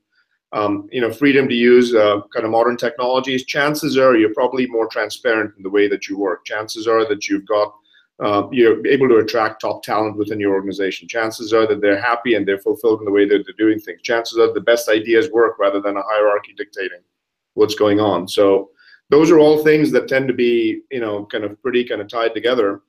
[0.51, 4.65] um, you know freedom to use uh, kind of modern technologies, chances are you're probably
[4.67, 6.43] more transparent in the way that you work.
[6.45, 7.73] Chances are that you've got
[8.19, 11.07] uh, you're able to attract top talent within your organization.
[11.07, 14.01] Chances are that they're happy and they're fulfilled in the way that they're doing things.
[14.01, 16.99] Chances are the best ideas work rather than a hierarchy dictating
[17.53, 18.27] what's going on.
[18.27, 18.69] So
[19.11, 22.07] those are all things that tend to be, you know, kind of pretty kind of
[22.07, 22.81] tied together.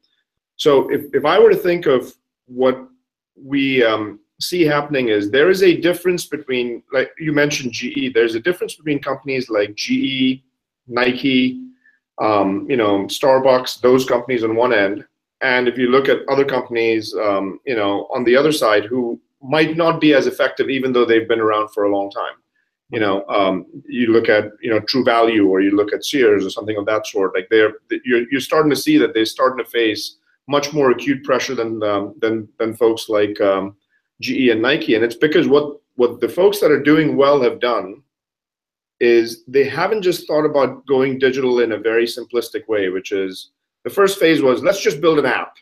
[0.57, 2.15] So if, if I were to think of
[2.47, 2.89] what
[3.37, 8.37] we um, see happening is there is a difference between, like you mentioned GE, there's
[8.37, 10.43] a difference between companies like GE,
[10.87, 11.61] Nike,
[12.21, 15.05] um, you know, Starbucks, those companies on one end,
[15.41, 19.21] and if you look at other companies, um, you know, on the other side who
[19.43, 22.35] might not be as effective, even though they've been around for a long time.
[22.93, 26.45] You know, um, you look at you know True Value, or you look at Sears,
[26.45, 27.35] or something of that sort.
[27.35, 27.73] Like they're
[28.05, 31.83] you're, you're starting to see that they're starting to face much more acute pressure than
[31.83, 33.77] um, than than folks like um,
[34.21, 37.61] GE and Nike, and it's because what what the folks that are doing well have
[37.61, 38.03] done
[39.01, 43.51] is they haven't just thought about going digital in a very simplistic way, which is
[43.85, 45.57] the first phase was let's just build an app.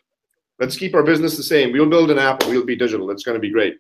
[0.59, 1.73] Let's keep our business the same.
[1.73, 3.11] We'll build an app and we'll be digital.
[3.11, 3.79] It's going to be great.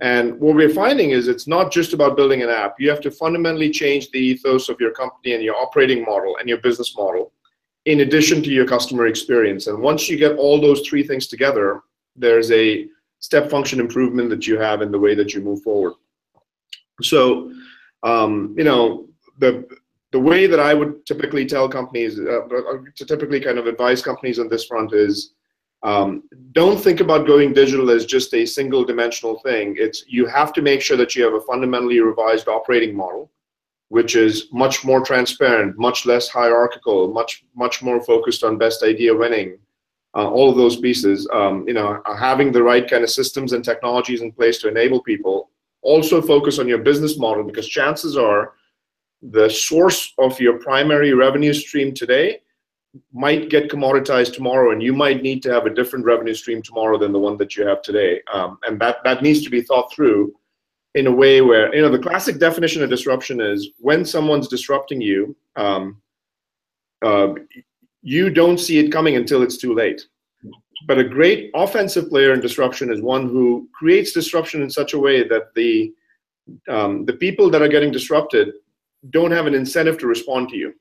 [0.00, 2.76] And what we're finding is it's not just about building an app.
[2.78, 6.48] You have to fundamentally change the ethos of your company and your operating model and
[6.48, 7.32] your business model
[7.84, 9.66] in addition to your customer experience.
[9.66, 11.82] And once you get all those three things together,
[12.14, 12.86] there's a
[13.18, 15.94] step function improvement that you have in the way that you move forward.
[17.02, 17.52] So,
[18.02, 19.08] um, you know,
[19.38, 19.66] the
[20.12, 24.00] the way that I would typically tell companies, uh, uh, to typically kind of advise
[24.00, 25.34] companies on this front is
[25.82, 29.76] um, don't think about going digital as just a single dimensional thing.
[29.78, 33.30] It's you have to make sure that you have a fundamentally revised operating model,
[33.88, 39.14] which is much more transparent, much less hierarchical, much much more focused on best idea
[39.14, 39.58] winning.
[40.16, 43.64] Uh, all of those pieces, um, you know, having the right kind of systems and
[43.64, 45.50] technologies in place to enable people.
[45.82, 48.54] Also focus on your business model because chances are
[49.22, 52.40] the source of your primary revenue stream today
[53.12, 56.98] might get commoditized tomorrow and you might need to have a different revenue stream tomorrow
[56.98, 59.92] than the one that you have today um, and that that needs to be thought
[59.92, 60.32] through
[60.94, 65.00] in a way where you know the classic definition of disruption is when someone's disrupting
[65.00, 66.00] you um,
[67.02, 67.34] uh,
[68.02, 70.06] you don't see it coming until it's too late
[70.86, 74.98] but a great offensive player in disruption is one who creates disruption in such a
[74.98, 75.92] way that the
[76.68, 78.54] um, the people that are getting disrupted
[79.10, 80.74] don't have an incentive to respond to you.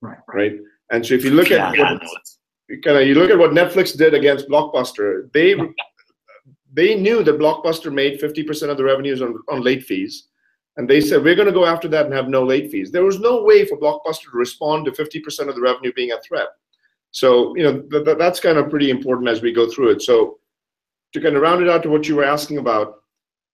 [0.00, 0.18] Right.
[0.28, 0.58] Right.
[0.90, 2.02] And so if you look yeah, at what,
[2.84, 5.54] kind of you look at what Netflix did against Blockbuster, they
[6.72, 10.28] they knew that Blockbuster made 50% of the revenues on, on late fees.
[10.76, 12.92] And they said, we're going to go after that and have no late fees.
[12.92, 16.20] There was no way for Blockbuster to respond to 50% of the revenue being a
[16.20, 16.48] threat.
[17.10, 20.02] So, you know, th- th- that's kind of pretty important as we go through it.
[20.02, 20.38] So,
[21.14, 22.96] to kind of round it out to what you were asking about,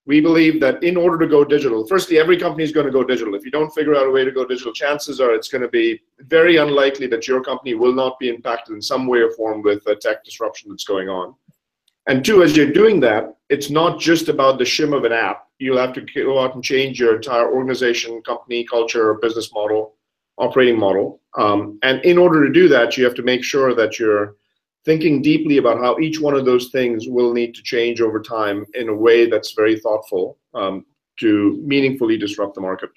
[0.07, 3.05] we believe that in order to go digital, firstly, every company is going to go
[3.05, 3.35] digital.
[3.35, 5.69] If you don't figure out a way to go digital, chances are it's going to
[5.69, 9.63] be very unlikely that your company will not be impacted in some way or form
[9.63, 11.35] with a tech disruption that's going on.
[12.07, 15.47] And two, as you're doing that, it's not just about the shim of an app.
[15.59, 19.95] You'll have to go out and change your entire organization, company, culture, business model.
[20.37, 21.21] operating model.
[21.39, 24.35] Um, and in order to do that, you have to make sure that you're
[24.85, 28.67] thinking deeply about how each one of those things will need to change over time
[28.75, 30.85] in a way that's very thoughtful um,
[31.19, 32.91] to meaningfully disrupt the market.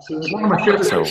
[0.00, 0.84] So one of my favorite.
[0.84, 1.04] So,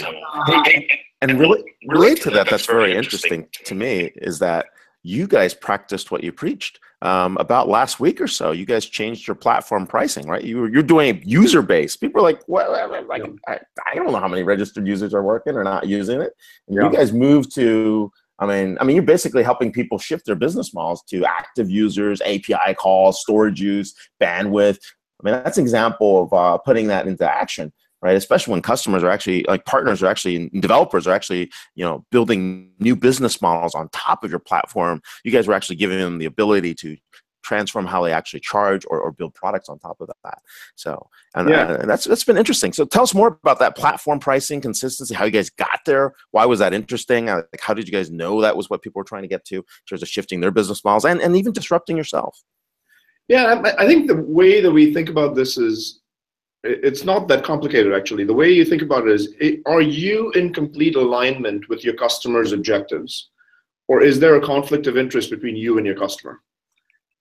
[1.22, 4.68] and really, relate to that, that's very interesting to me, is that
[5.04, 6.80] you guys practiced what you preached.
[7.04, 10.44] Um, about last week or so, you guys changed your platform pricing, right?
[10.44, 11.96] You, you're doing user base.
[11.96, 12.72] People are like, well,
[13.08, 16.34] like, I, I don't know how many registered users are working or not using it.
[16.68, 16.86] Yeah.
[16.86, 20.74] you guys moved to, I mean, I mean, you're basically helping people shift their business
[20.74, 24.80] models to active users, API calls, storage use, bandwidth.
[25.20, 29.04] I mean, that's an example of uh, putting that into action right especially when customers
[29.04, 33.74] are actually like partners are actually developers are actually you know building new business models
[33.74, 36.96] on top of your platform you guys were actually giving them the ability to
[37.48, 40.40] transform how they actually charge or, or build products on top of that.
[40.76, 41.68] So and, yeah.
[41.68, 42.74] Uh, and that's that's been interesting.
[42.74, 46.14] So tell us more about that platform pricing consistency how you guys got there.
[46.32, 47.30] Why was that interesting?
[47.30, 49.46] Uh, like how did you guys know that was what people were trying to get
[49.46, 52.44] to in terms of shifting their business models and, and even disrupting yourself?
[53.28, 56.02] Yeah i think the way that we think about this is
[56.64, 58.24] it's not that complicated actually.
[58.24, 59.34] The way you think about it is
[59.66, 63.30] are you in complete alignment with your customers objectives?
[63.88, 66.42] Or is there a conflict of interest between you and your customer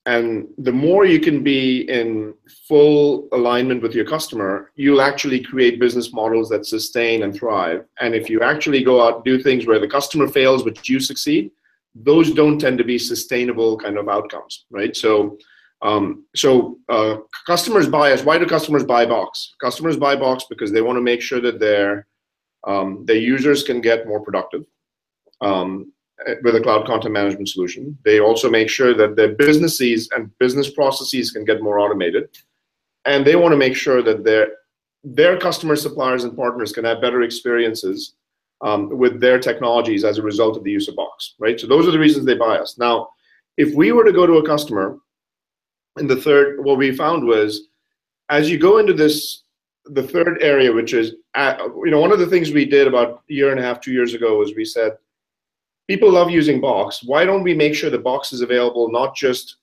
[0.06, 2.32] and the more you can be in
[2.68, 8.14] full alignment with your customer you'll actually create business models that sustain and thrive and
[8.14, 11.50] if you actually go out and do things where the customer fails but you succeed
[11.94, 15.36] those don't tend to be sustainable kind of outcomes right so
[15.82, 18.24] um, so uh, customers buy us.
[18.24, 19.54] Why do customers buy Box?
[19.60, 22.06] Customers buy Box because they want to make sure that their
[22.66, 24.64] um, their users can get more productive
[25.40, 25.92] um,
[26.42, 27.96] with a cloud content management solution.
[28.04, 32.28] They also make sure that their businesses and business processes can get more automated,
[33.04, 34.48] and they want to make sure that their
[35.04, 38.14] their customer suppliers and partners can have better experiences
[38.62, 41.34] um, with their technologies as a result of the use of Box.
[41.38, 41.60] Right.
[41.60, 42.76] So those are the reasons they buy us.
[42.78, 43.08] Now,
[43.56, 44.98] if we were to go to a customer
[45.96, 47.68] and the third, what we found was
[48.28, 49.44] as you go into this,
[49.84, 53.22] the third area, which is, uh, you know, one of the things we did about
[53.30, 54.92] a year and a half, two years ago was we said,
[55.88, 57.02] people love using Box.
[57.04, 59.56] Why don't we make sure the Box is available not just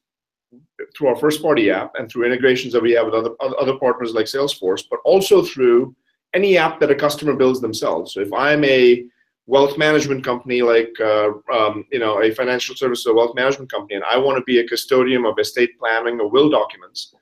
[0.95, 4.13] through our first party app and through integrations that we have with other, other partners
[4.13, 5.95] like Salesforce, but also through
[6.33, 8.13] any app that a customer builds themselves.
[8.13, 9.05] So if I'm a
[9.45, 13.95] wealth management company like uh, um, you know a financial service or wealth management company
[13.95, 17.13] and i want to be a custodian of estate planning or will documents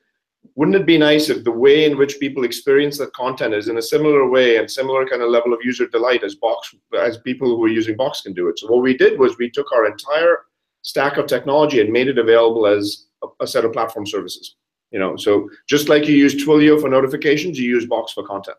[0.54, 3.78] wouldn't it be nice if the way in which people experience that content is in
[3.78, 7.48] a similar way and similar kind of level of user delight as box as people
[7.48, 8.58] who are using box can do it?
[8.58, 10.44] So what we did was we took our entire
[10.82, 14.56] stack of technology and made it available as a, a set of platform services
[14.92, 15.16] you know?
[15.16, 18.58] So just like you use twilio for notifications you use box for content.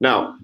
[0.00, 0.38] Now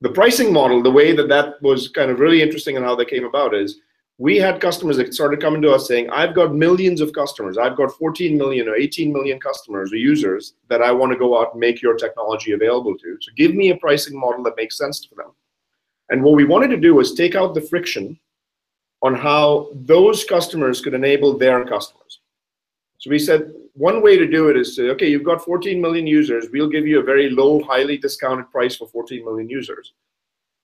[0.00, 3.08] the pricing model, the way that that was kind of really interesting and how that
[3.08, 3.80] came about is
[4.18, 7.58] we had customers that started coming to us saying, I've got millions of customers.
[7.58, 11.40] I've got 14 million or 18 million customers or users that I want to go
[11.40, 13.18] out and make your technology available to.
[13.20, 15.32] So give me a pricing model that makes sense to them.
[16.10, 18.18] And what we wanted to do was take out the friction
[19.02, 22.20] on how those customers could enable their customers.
[22.98, 26.06] So we said one way to do it is to, okay, you've got 14 million
[26.06, 26.46] users.
[26.52, 29.94] We'll give you a very low, highly discounted price for 14 million users.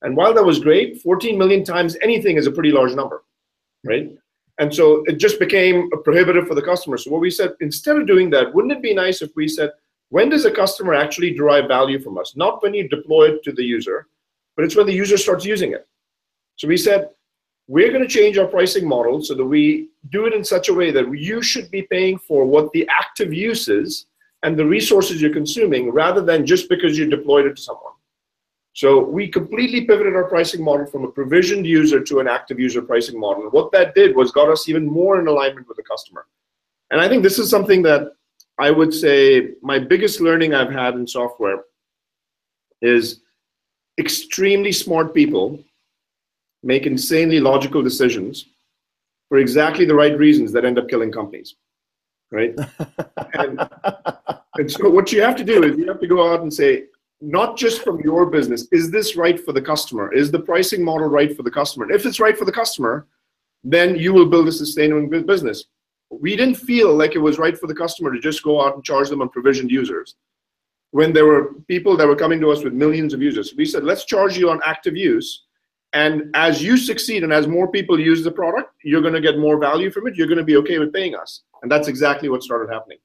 [0.02, 3.24] And while that was great, 14 million times anything is a pretty large number,
[3.84, 4.10] right?
[4.58, 6.96] And so it just became prohibitive for the customer.
[6.98, 9.70] So what we said, instead of doing that, wouldn't it be nice if we said,
[10.10, 12.34] when does a customer actually derive value from us?
[12.34, 14.08] Not when you deploy it to the user,
[14.56, 15.86] but it's when the user starts using it.
[16.56, 17.10] So we said,
[17.68, 20.74] we're going to change our pricing model so that we do it in such a
[20.74, 24.06] way that you should be paying for what the active use is
[24.42, 27.92] and the resources you're consuming rather than just because you deployed it to someone.
[28.78, 32.80] So we completely pivoted our pricing model from a provisioned user to an active user
[32.80, 33.42] pricing model.
[33.42, 36.26] And what that did was got us even more in alignment with the customer.
[36.92, 38.12] And I think this is something that
[38.56, 41.64] I would say my biggest learning I've had in software
[42.80, 43.22] is
[43.98, 45.59] extremely smart people
[46.62, 48.46] make insanely logical decisions
[49.28, 51.57] for exactly the right reasons that end up killing companies
[52.30, 52.55] right
[53.34, 53.68] and,
[54.57, 56.84] and so what you have to do is you have to go out and say
[57.20, 61.08] not just from your business is this right for the customer is the pricing model
[61.08, 63.06] right for the customer and if it's right for the customer
[63.64, 65.64] then you will build a sustainable business
[66.10, 68.84] we didn't feel like it was right for the customer to just go out and
[68.84, 70.14] charge them on provisioned users
[70.92, 73.82] when there were people that were coming to us with millions of users we said
[73.82, 75.44] let's charge you on active use
[75.92, 79.38] and as you succeed and as more people use the product, you're going to get
[79.38, 80.16] more value from it.
[80.16, 81.42] You're going to be okay with paying us.
[81.62, 82.98] And that's exactly what started happening.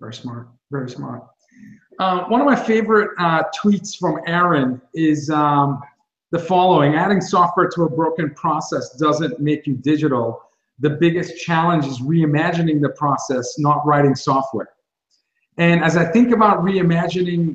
[0.00, 0.48] Very smart.
[0.70, 1.26] Very smart.
[2.02, 5.80] Uh, one of my favorite uh, tweets from Aaron is um,
[6.32, 10.42] the following adding software to a broken process doesn't make you digital.
[10.80, 14.70] The biggest challenge is reimagining the process, not writing software.
[15.58, 17.54] And as I think about reimagining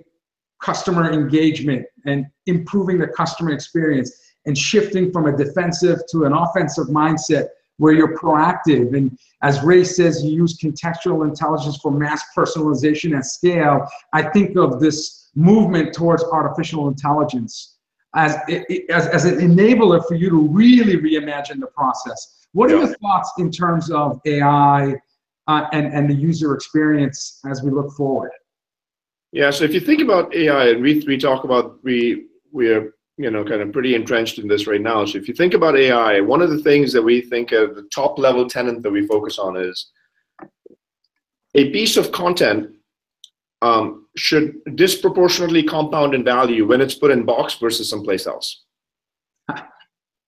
[0.61, 6.87] customer engagement and improving the customer experience and shifting from a defensive to an offensive
[6.87, 7.47] mindset
[7.79, 8.95] where you're proactive.
[8.95, 13.85] And as Ray says, you use contextual intelligence for mass personalization at scale.
[14.13, 17.77] I think of this movement towards artificial intelligence
[18.15, 18.35] as,
[18.89, 22.47] as, as an enabler for you to really reimagine the process.
[22.53, 24.95] What are your thoughts in terms of AI
[25.47, 28.31] uh, and, and the user experience as we look forward?
[29.31, 32.95] Yeah, so if you think about AI, and we, we talk about, we, we are
[33.17, 35.03] you know kind of pretty entrenched in this right now.
[35.05, 37.87] So if you think about AI, one of the things that we think of the
[37.93, 39.91] top level tenant that we focus on is
[41.55, 42.69] a piece of content
[43.61, 48.63] um, should disproportionately compound in value when it's put in box versus someplace else.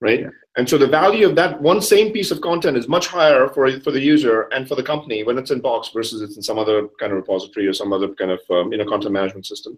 [0.01, 0.21] Right?
[0.21, 0.29] Yeah.
[0.55, 3.69] And so the value of that one same piece of content is much higher for,
[3.81, 6.57] for the user and for the company when it's in box versus it's in some
[6.57, 9.77] other kind of repository or some other kind of um, you know content management system.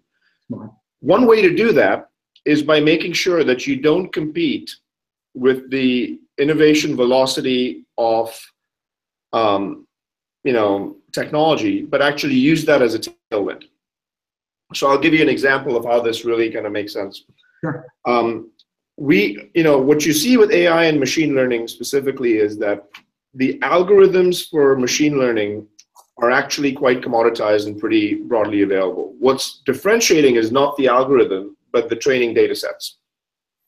[1.00, 2.11] One way to do that
[2.44, 4.70] is by making sure that you don't compete
[5.34, 8.38] with the innovation velocity of
[9.32, 9.86] um,
[10.44, 13.64] you know technology, but actually use that as a tailwind.
[14.74, 17.24] So I'll give you an example of how this really kind of makes sense.
[17.60, 17.86] Sure.
[18.06, 18.50] Um,
[18.96, 22.88] we, you know, what you see with AI and machine learning specifically is that
[23.34, 25.66] the algorithms for machine learning
[26.18, 29.14] are actually quite commoditized and pretty broadly available.
[29.18, 32.98] What's differentiating is not the algorithm, but the training data sets.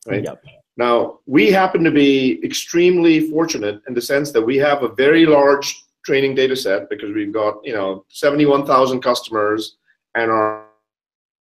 [0.07, 0.25] Right?
[0.25, 0.43] Yep.
[0.77, 5.25] Now, we happen to be extremely fortunate in the sense that we have a very
[5.25, 9.77] large training data set because we've got, you know, 71,000 customers
[10.15, 10.67] and our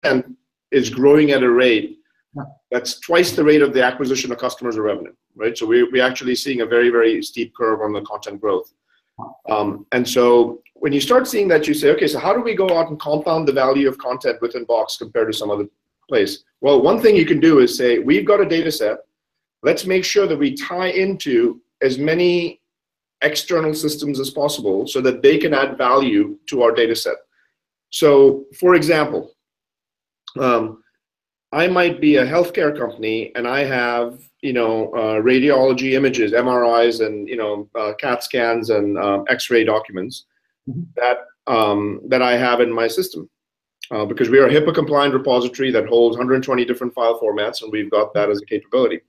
[0.04, 0.36] and
[0.72, 2.00] is growing at a rate
[2.72, 5.58] that's twice the rate of the acquisition of customers or revenue, right?
[5.58, 8.74] So we, we're actually seeing a very, very steep curve on the content growth.
[9.50, 12.56] Um, and so when you start seeing that, you say, okay, so how do we
[12.56, 15.66] go out and compound the value of content within Box compared to some other
[16.12, 16.44] place?
[16.60, 18.98] Well, one thing you can do is say, we've got a data set.
[19.64, 22.62] Let's make sure that we tie into as many
[23.22, 27.18] external systems as possible so that they can add value to our data set.
[27.92, 29.32] So, for example,
[30.40, 30.84] um,
[31.52, 37.06] I might be a healthcare company and I have, you know, uh, radiology images, MRIs,
[37.06, 40.26] and you know, uh, CAT scans and uh, X-ray documents
[40.68, 40.84] mm-hmm.
[40.96, 43.30] that um, that I have in my system
[43.92, 47.72] uh, because we are a HIPAA compliant repository that holds 120 different file formats, and
[47.72, 49.02] we've got that as a capability.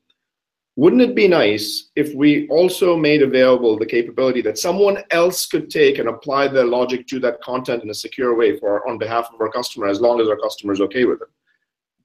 [0.74, 5.70] Wouldn't it be nice if we also made available the capability that someone else could
[5.70, 9.28] take and apply their logic to that content in a secure way for on behalf
[9.32, 11.28] of our customer, as long as our customer is okay with it?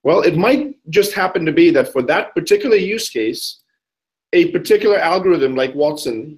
[0.04, 3.64] Well, it might just happen to be that for that particular use case,
[4.34, 6.38] a particular algorithm like Watson,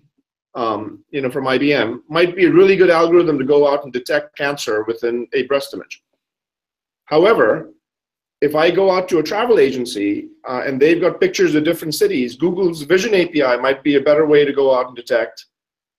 [0.55, 3.91] um, you know, from IBM, might be a really good algorithm to go out and
[3.91, 6.03] detect cancer within a breast image.
[7.09, 7.71] However,
[8.39, 11.95] if I go out to a travel agency uh, and they've got pictures of different
[11.95, 15.47] cities, Google's Vision API might be a better way to go out and detect,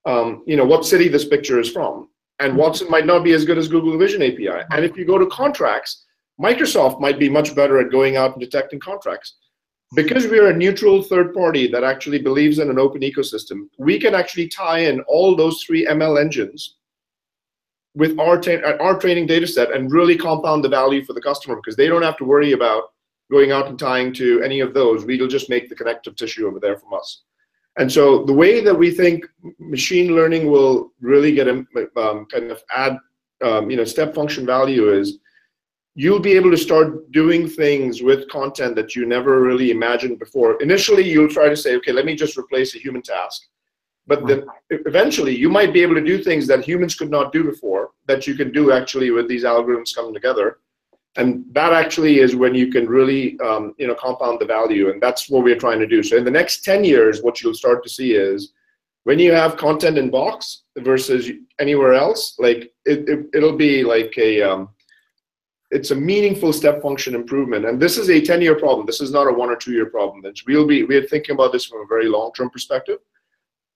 [0.06, 2.08] um, you know, what city this picture is from.
[2.38, 4.64] And Watson might not be as good as Google Vision API.
[4.70, 6.06] And if you go to contracts,
[6.40, 9.34] Microsoft might be much better at going out and detecting contracts.
[9.96, 13.98] Because we are a neutral third party that actually believes in an open ecosystem, we
[13.98, 16.76] can actually tie in all those three ML engines
[17.94, 21.56] with our, ta- our training data set and really compound the value for the customer
[21.56, 22.84] because they don't have to worry about
[23.30, 25.04] going out and tying to any of those.
[25.04, 27.22] We'll just make the connective tissue over there from us.
[27.78, 29.26] And so the way that we think
[29.58, 31.66] machine learning will really get um,
[31.96, 32.98] kind of add
[33.42, 35.18] um, you know step function value is
[35.94, 40.60] you'll be able to start doing things with content that you never really imagined before.
[40.62, 43.42] Initially, you'll try to say, okay, let me just replace a human task.
[44.06, 47.44] But then eventually, you might be able to do things that humans could not do
[47.44, 50.58] before that you can do actually with these algorithms coming together.
[51.16, 54.90] And that actually is when you can really, um, you know, compound the value.
[54.90, 56.02] And that's what we're trying to do.
[56.02, 58.52] So in the next 10 years, what you'll start to see is
[59.04, 64.14] when you have content in box versus anywhere else, like it, it, it'll be like
[64.18, 64.68] a, um,
[65.72, 67.64] it's a meaningful step function improvement.
[67.64, 68.86] And this is a 10 year problem.
[68.86, 70.22] This is not a one or two year problem.
[70.46, 72.98] We'll be, we're thinking about this from a very long term perspective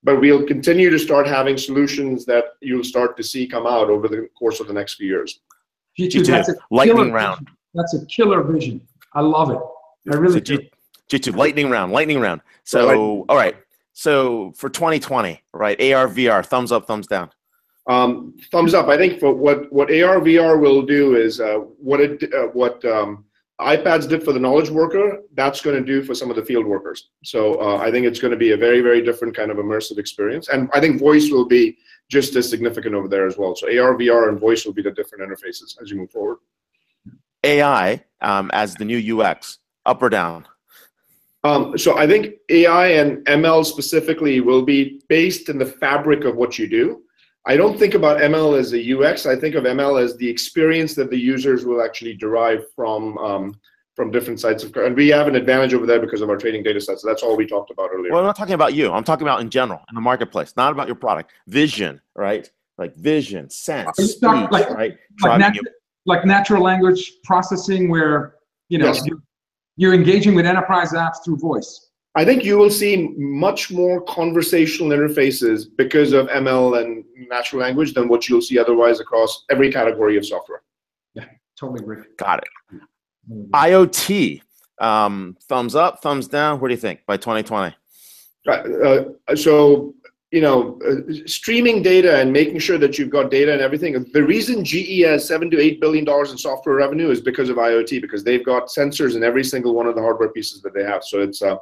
[0.05, 4.07] but we'll continue to start having solutions that you'll start to see come out over
[4.07, 5.40] the course of the next few years.
[5.98, 7.40] Jeetu, that's a lightning round.
[7.40, 7.57] Vision.
[7.74, 8.86] That's a killer vision.
[9.14, 9.59] I love it.
[10.12, 10.59] I really so, do.
[11.09, 12.42] Jeetu, lightning round, lightning round.
[12.64, 13.57] So, all right.
[13.94, 15.80] So for 2020, right?
[15.80, 17.30] AR, VR, thumbs up, thumbs down.
[17.86, 18.88] Um, thumbs up.
[18.88, 22.84] I think for what what AR VR will do is uh, what it uh, what
[22.84, 23.24] um,
[23.61, 25.22] iPads did for the knowledge worker.
[25.34, 27.11] That's going to do for some of the field workers.
[27.22, 29.98] So uh, I think it's going to be a very very different kind of immersive
[29.98, 31.76] experience, and I think voice will be
[32.11, 33.55] just as significant over there as well.
[33.55, 36.38] So AR VR and voice will be the different interfaces as you move forward.
[37.42, 40.46] AI um, as the new UX, up or down?
[41.44, 46.36] Um, so I think AI and ML specifically will be based in the fabric of
[46.36, 47.02] what you do.
[47.47, 49.26] I don't think about ML as a UX.
[49.26, 53.55] I think of ML as the experience that the users will actually derive from um,
[53.95, 56.62] from different sites of and we have an advantage over there because of our training
[56.62, 57.03] data sets.
[57.03, 58.12] So that's all we talked about earlier.
[58.12, 58.90] Well, I'm not talking about you.
[58.90, 61.32] I'm talking about in general in the marketplace, not about your product.
[61.47, 62.51] Vision, right?
[62.76, 64.97] Like vision, sense, speech, like, right?
[65.22, 65.55] Like, nat-
[66.07, 68.34] like, natural language processing, where
[68.68, 69.07] you know yes.
[69.07, 69.22] you're,
[69.76, 71.84] you're engaging with enterprise apps through voice.
[72.16, 77.92] I think you will see much more conversational interfaces because of ML and natural language
[77.92, 80.62] than what you'll see otherwise across every category of software.
[81.14, 81.24] Yeah,
[81.58, 82.04] totally agree.
[82.16, 82.80] Got it.
[83.50, 84.42] IoT,
[84.78, 86.60] um, thumbs up, thumbs down.
[86.60, 87.74] What do you think by 2020?
[88.46, 89.94] Uh, so,
[90.30, 94.06] you know, uh, streaming data and making sure that you've got data and everything.
[94.12, 97.56] The reason GE has seven to eight billion dollars in software revenue is because of
[97.56, 100.84] IoT, because they've got sensors in every single one of the hardware pieces that they
[100.84, 101.02] have.
[101.02, 101.56] So it's uh,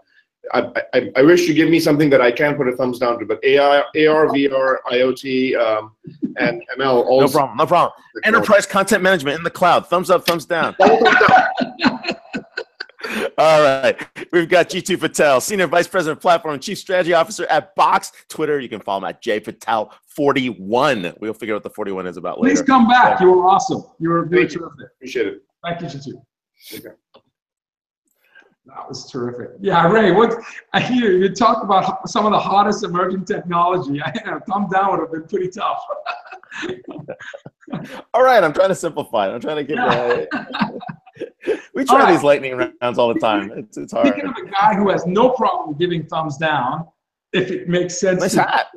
[0.53, 3.19] I, I, I, wish you give me something that I can put a thumbs down
[3.21, 5.95] to, but AR, AR VR, IoT, um,
[6.37, 7.05] and ML.
[7.07, 7.57] All no problem.
[7.57, 7.93] No problem.
[8.25, 9.87] Enterprise content management in the cloud.
[9.87, 10.27] Thumbs up.
[10.27, 10.75] Thumbs down.
[13.39, 13.97] All right.
[14.33, 18.13] We've got Jeetu Patel, Senior Vice President of Platform and Chief Strategy Officer at Box.
[18.29, 21.21] Twitter, you can follow him at jpatel41.
[21.21, 22.55] We'll figure out what the 41 is about later.
[22.55, 23.21] Please come back.
[23.21, 23.85] You were awesome.
[23.99, 24.87] You were really terrific.
[24.97, 25.43] Appreciate it.
[25.65, 26.15] Thank you, Jeetu.
[26.75, 26.95] Okay.
[28.67, 29.57] That was terrific.
[29.61, 30.41] Yeah, Ray, what
[30.73, 34.01] I hear you talk about some of the hottest emerging technology.
[34.05, 35.83] I know, thumb down would have been pretty tough.
[38.15, 39.29] all right, I'm trying to simplify.
[39.29, 39.33] it.
[39.33, 39.77] I'm trying to get.
[39.77, 40.27] Yeah.
[41.75, 42.13] we try right.
[42.13, 43.51] these lightning rounds all the time.
[43.53, 44.07] It's, it's hard.
[44.07, 46.87] Speaking of a guy who has no problem giving thumbs down,
[47.33, 48.21] if it makes sense.
[48.21, 48.69] Nice hat.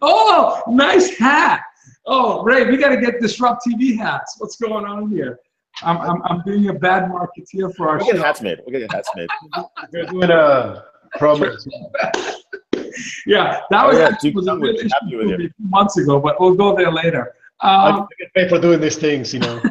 [0.00, 1.60] oh, nice hat.
[2.06, 4.36] Oh, Ray, we got to get DisrupTV hats.
[4.38, 5.38] What's going on here?
[5.82, 8.12] I'm, I'm, I'm being a bad marketeer for our we'll show.
[8.12, 8.60] Get hats made.
[8.66, 9.28] We'll get hats made.
[9.92, 10.84] We're doing a
[11.16, 11.56] promo.
[13.26, 16.76] yeah, that was, oh, yeah, was a really a few months ago, but we'll go
[16.76, 17.34] there later.
[17.60, 19.62] Um, I get paid for doing these things, you know.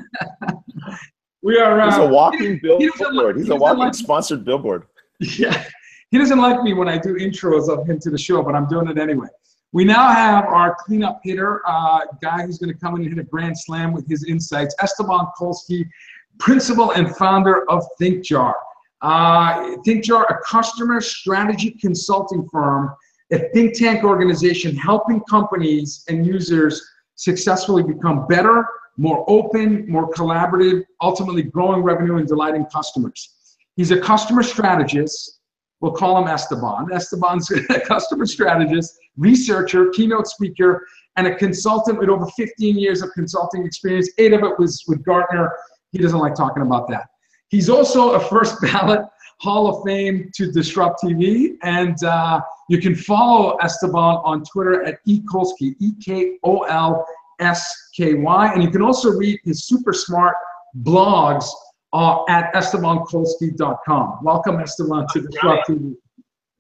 [1.41, 1.80] we are.
[1.80, 3.38] Uh, He's a walking billboard.
[3.38, 4.86] He's a walking like, sponsored billboard.
[5.20, 5.64] Yeah,
[6.12, 8.68] he doesn't like me when I do intros of him to the show, but I'm
[8.68, 9.28] doing it anyway.
[9.74, 13.18] We now have our cleanup hitter, uh, guy who's going to come in and hit
[13.18, 15.90] a grand slam with his insights, Esteban Kolsky,
[16.38, 18.54] principal and founder of ThinkJar.
[19.02, 22.94] Uh, ThinkJar, a customer strategy consulting firm,
[23.32, 26.80] a think tank organization helping companies and users
[27.16, 28.68] successfully become better,
[28.98, 33.58] more open, more collaborative, ultimately growing revenue and delighting customers.
[33.76, 35.40] He's a customer strategist.
[35.84, 36.88] We'll call him Esteban.
[36.94, 43.12] Esteban's a customer strategist researcher, keynote speaker, and a consultant with over 15 years of
[43.12, 44.10] consulting experience.
[44.18, 45.52] Eight of it was with Gartner.
[45.92, 47.10] He doesn't like talking about that.
[47.50, 49.02] He's also a first ballot
[49.42, 51.58] Hall of Fame to DisrupTV.
[51.64, 57.06] And uh, you can follow Esteban on Twitter at ekolsky, E K O L
[57.42, 58.54] S K Y.
[58.54, 60.36] And you can also read his super smart
[60.82, 61.50] blogs
[61.94, 64.20] uh, at estebankolsky.com.
[64.24, 65.96] Welcome, Esteban, to the DisrupTV.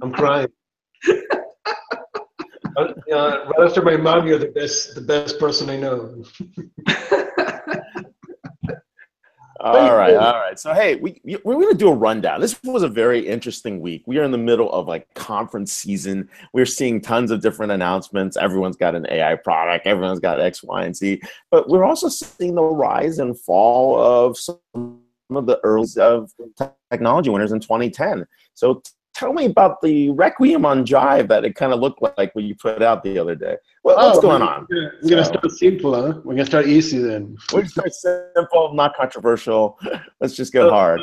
[0.01, 0.47] I'm crying.
[2.77, 6.23] uh, right after my mom, you're the best, the best person I know.
[9.59, 10.59] all right, all right.
[10.59, 12.41] So hey, we we're going to do a rundown.
[12.41, 14.03] This was a very interesting week.
[14.05, 16.29] We are in the middle of like conference season.
[16.53, 18.37] We're seeing tons of different announcements.
[18.37, 19.87] Everyone's got an AI product.
[19.87, 21.21] Everyone's got X, Y, and Z.
[21.49, 26.31] But we're also seeing the rise and fall of some of the early of
[26.91, 28.25] technology winners in 2010.
[28.53, 28.81] So
[29.13, 32.55] tell me about the Requiem on Jive that it kind of looked like when you
[32.55, 33.57] put out the other day.
[33.83, 34.67] What's oh, going on?
[34.69, 36.21] We're gonna, start simple, huh?
[36.23, 37.37] We're gonna start easy then.
[37.51, 39.79] We're start simple, not controversial.
[40.19, 41.01] Let's just go uh, hard.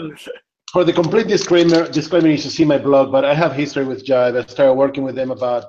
[0.73, 3.11] For the complete disclaimer, disclaimer, you should see my blog.
[3.11, 4.37] But I have history with Jive.
[4.37, 5.65] I started working with them about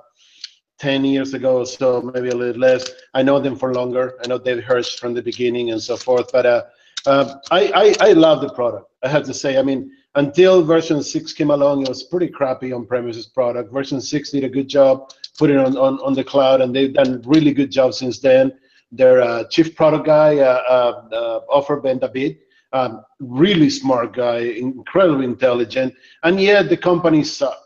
[0.79, 2.89] 10 years ago, so maybe a little less.
[3.13, 4.17] I know them for longer.
[4.23, 6.31] I know David Hersh from the beginning and so forth.
[6.31, 6.63] But uh,
[7.05, 8.87] uh, I, I, I love the product.
[9.03, 9.57] I have to say.
[9.57, 13.71] I mean, until version 6 came along, it was pretty crappy on-premises product.
[13.71, 16.93] Version 6 did a good job putting it on, on, on the cloud, and they've
[16.93, 18.51] done really good job since then.
[18.91, 22.39] Their uh, chief product guy, uh, uh, uh Ofer Ben David,
[22.73, 25.93] um, really smart guy, incredibly intelligent,
[26.23, 27.57] and yet the company sucked.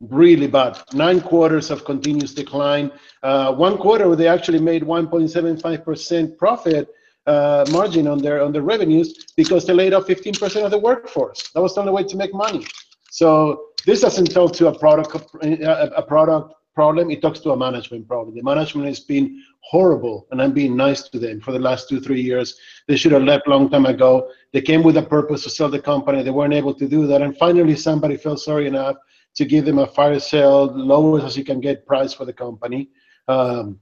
[0.00, 0.78] really bad.
[0.92, 2.92] Nine quarters of continuous decline.
[3.22, 6.88] Uh, one quarter where they actually made 1.75% profit
[7.26, 11.50] uh, margin on their on their revenues because they laid off 15% of the workforce.
[11.54, 12.66] That was the only way to make money.
[13.10, 17.10] So this doesn't talk to a product a, product problem.
[17.10, 18.34] It talks to a management problem.
[18.36, 22.00] The management has been horrible, and I'm being nice to them for the last two
[22.00, 22.58] three years.
[22.88, 24.30] They should have left long time ago.
[24.52, 26.22] They came with a purpose to sell the company.
[26.22, 28.96] They weren't able to do that, and finally somebody felt sorry enough
[29.36, 32.88] to give them a fire sale, lowest as you can get price for the company.
[33.28, 33.78] Um,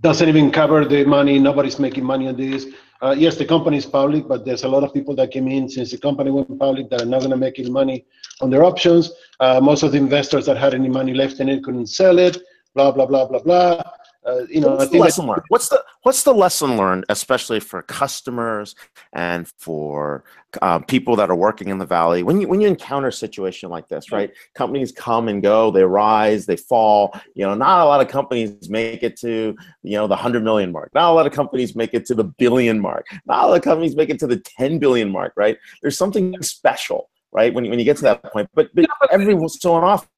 [0.00, 1.38] doesn't even cover the money.
[1.38, 2.66] Nobody's making money on this.
[3.02, 5.68] Uh, yes, the company is public, but there's a lot of people that came in
[5.68, 8.04] since the company went public that are not going to make any money
[8.40, 9.10] on their options.
[9.40, 12.36] Uh, most of the investors that had any money left in it couldn't sell it.
[12.74, 13.82] Blah blah blah blah blah.
[14.26, 15.42] Uh, you know, what's the lesson learned?
[15.48, 18.74] What's the what's the lesson learned, especially for customers
[19.14, 20.24] and for
[20.60, 22.22] uh, people that are working in the valley?
[22.22, 24.30] When you when you encounter a situation like this, right?
[24.54, 27.18] Companies come and go, they rise, they fall.
[27.34, 30.70] You know, not a lot of companies make it to you know the hundred million
[30.70, 30.90] mark.
[30.94, 33.06] Not a lot of companies make it to the billion mark.
[33.24, 35.32] Not a lot of companies make it to the ten billion mark.
[35.34, 35.56] Right?
[35.80, 37.54] There's something special, right?
[37.54, 40.08] When you, when you get to that point, but, but every so often,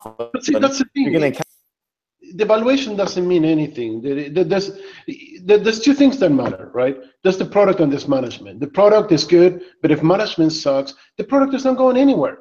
[0.49, 1.45] you're going to encounter
[2.37, 4.01] the valuation doesn't mean anything.
[4.01, 4.71] There's,
[5.45, 6.97] there's two things that matter, right?
[7.23, 8.61] There's the product and this management.
[8.61, 12.39] The product is good, but if management sucks, the product is not going anywhere.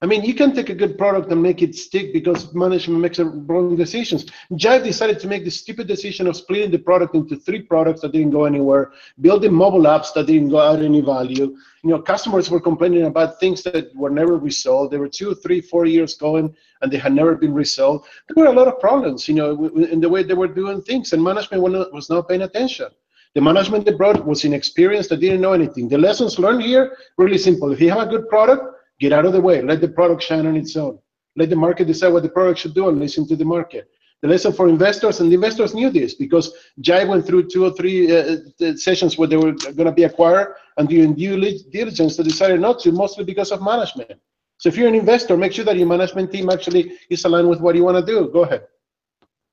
[0.00, 3.16] I mean, you can take a good product and make it stick because management makes
[3.16, 4.26] the wrong decisions.
[4.52, 8.12] Jive decided to make the stupid decision of splitting the product into three products that
[8.12, 11.56] didn't go anywhere, building mobile apps that didn't go out any value.
[11.84, 14.92] You know, customers were complaining about things that were never resolved.
[14.92, 18.06] They were two, three, four years going, and they had never been resolved.
[18.28, 21.12] There were a lot of problems, you know, in the way they were doing things,
[21.12, 22.88] and management was not paying attention.
[23.34, 25.88] The management they brought was inexperienced, they didn't know anything.
[25.88, 27.70] The lessons learned here, really simple.
[27.70, 29.62] If you have a good product, Get out of the way.
[29.62, 30.98] Let the product shine on its own.
[31.36, 33.88] Let the market decide what the product should do and listen to the market.
[34.22, 36.52] The lesson for investors, and the investors knew this because
[36.82, 40.02] Jive went through two or three uh, uh sessions where they were going to be
[40.02, 41.38] acquired, and during due
[41.70, 44.12] diligence, they decided not to, mostly because of management.
[44.58, 47.60] So if you're an investor, make sure that your management team actually is aligned with
[47.60, 48.30] what you want to do.
[48.32, 48.66] Go ahead.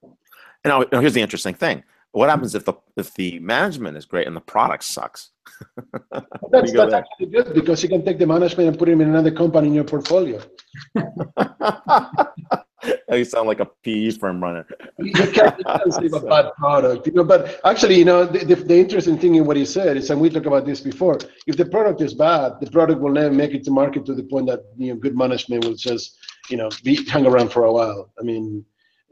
[0.04, 4.06] And now, now here's the interesting thing what happens if the if the management is
[4.06, 5.32] great and the product sucks?
[6.52, 9.32] that's, that's actually good because you can take the management and put him in another
[9.32, 10.42] company in your portfolio.
[13.12, 14.66] you sound like a PE firm runner.
[15.00, 17.24] you can't, you can't save a bad product, you know.
[17.24, 20.20] But actually, you know, the, the, the, interesting thing in what he said is, and
[20.20, 21.18] we talked about this before.
[21.48, 24.24] If the product is bad, the product will never make it to market to the
[24.24, 26.18] point that you know good management will just
[26.50, 28.12] you know be hang around for a while.
[28.20, 28.66] I mean,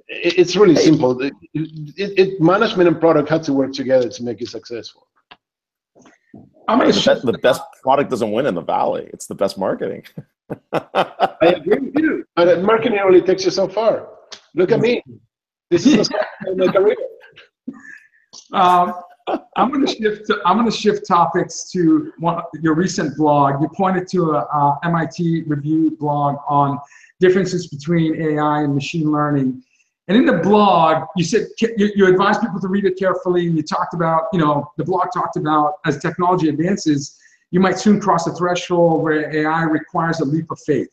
[0.07, 1.21] it's really simple.
[1.21, 5.07] It, it, it, management and product have to work together to make it successful.
[6.67, 9.09] I'm gonna the, best, the best product doesn't win in the valley.
[9.13, 10.05] It's the best marketing.
[10.73, 12.25] I agree with you.
[12.37, 14.09] And marketing only takes you so far.
[14.55, 15.01] Look at me.
[15.69, 16.09] This is
[16.55, 16.95] my career.
[18.53, 18.93] Um,
[19.55, 20.27] I'm going to shift.
[20.27, 23.61] To, I'm going to shift topics to one, your recent blog.
[23.61, 26.79] You pointed to a, a MIT review blog on
[27.19, 29.63] differences between AI and machine learning.
[30.09, 33.47] And in the blog, you said you, you advise people to read it carefully.
[33.47, 37.17] And you talked about, you know, the blog talked about as technology advances,
[37.53, 40.89] you might soon cross a threshold where AI requires a leap of faith.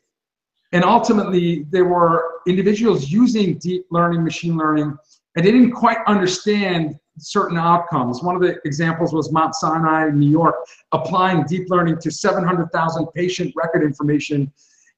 [0.73, 4.95] And ultimately, there were individuals using deep learning, machine learning,
[5.35, 8.23] and they didn't quite understand certain outcomes.
[8.23, 10.55] One of the examples was Mount Sinai in New York
[10.93, 14.53] applying deep learning to 700,000 patient record information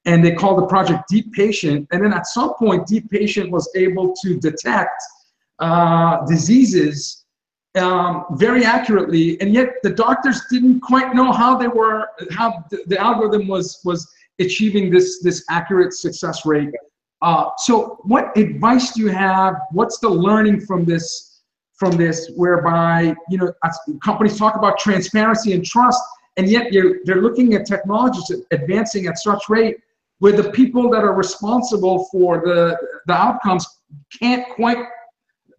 [0.05, 1.87] and they called the project Deep Patient.
[1.93, 5.01] And then at some point, Deep Patient was able to detect
[5.61, 7.22] uh, diseases
[7.77, 12.83] um, very accurately, and yet the doctors didn't quite know how they were, how the,
[12.87, 16.71] the algorithm was was achieving this this accurate success rate.
[17.23, 19.55] Uh, so, what advice do you have?
[19.71, 21.29] What's the learning from this?
[21.75, 23.53] From this, whereby you know
[24.05, 26.01] companies talk about transparency and trust,
[26.37, 29.79] and yet they're looking at technologies advancing at such rate
[30.23, 33.67] where the people that are responsible for the, the outcomes
[34.21, 34.79] can't quite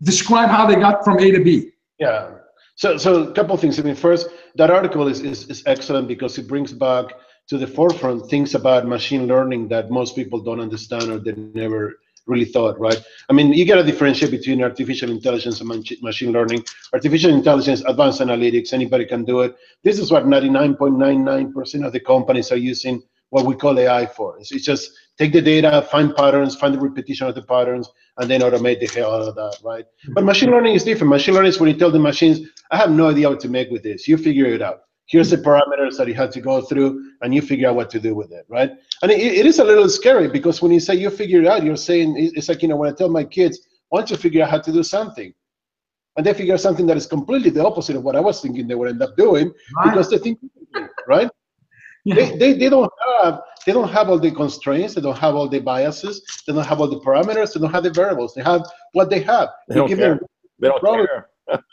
[0.03, 1.73] describe how they got from A to B.
[2.00, 2.32] Yeah.
[2.76, 3.80] So, so a couple of things.
[3.80, 7.06] I mean, first, that article is, is, is excellent because it brings back
[7.48, 11.96] to the forefront things about machine learning that most people don't understand or they never
[12.26, 13.04] really thought, right?
[13.30, 15.70] I mean, you got to differentiate between artificial intelligence and
[16.02, 16.64] machine learning.
[16.94, 19.56] Artificial intelligence, advanced analytics, anybody can do it.
[19.84, 23.04] This is what 99.99% of the companies are using
[23.34, 24.38] what we call AI for.
[24.38, 28.30] It's, it's just take the data, find patterns, find the repetition of the patterns, and
[28.30, 29.86] then automate the hell out of that, right?
[30.06, 30.14] Hmm.
[30.14, 31.10] But machine learning is different.
[31.10, 33.72] Machine learning is when you tell the machines, I have no idea what to make
[33.72, 34.08] with this.
[34.08, 34.82] You figure it out.
[35.08, 38.00] Here's the parameters that you had to go through, and you figure out what to
[38.00, 38.70] do with it, right?
[39.02, 41.64] And it, it is a little scary because when you say you figure it out,
[41.64, 43.60] you're saying it's like you know when I tell my kids,
[43.90, 45.34] "Why don't you figure out how to do something?"
[46.16, 48.68] and they figure out something that is completely the opposite of what I was thinking
[48.68, 49.90] they would end up doing right.
[49.90, 50.40] because they think,
[51.08, 51.30] right?
[52.06, 52.91] They, they, they don't
[53.22, 56.66] have they don't have all the constraints, they don't have all the biases, they don't
[56.66, 58.34] have all the parameters, they don't have the variables.
[58.34, 59.49] They have what they have.
[59.70, 60.20] They don't care.
[60.60, 61.30] they don't care.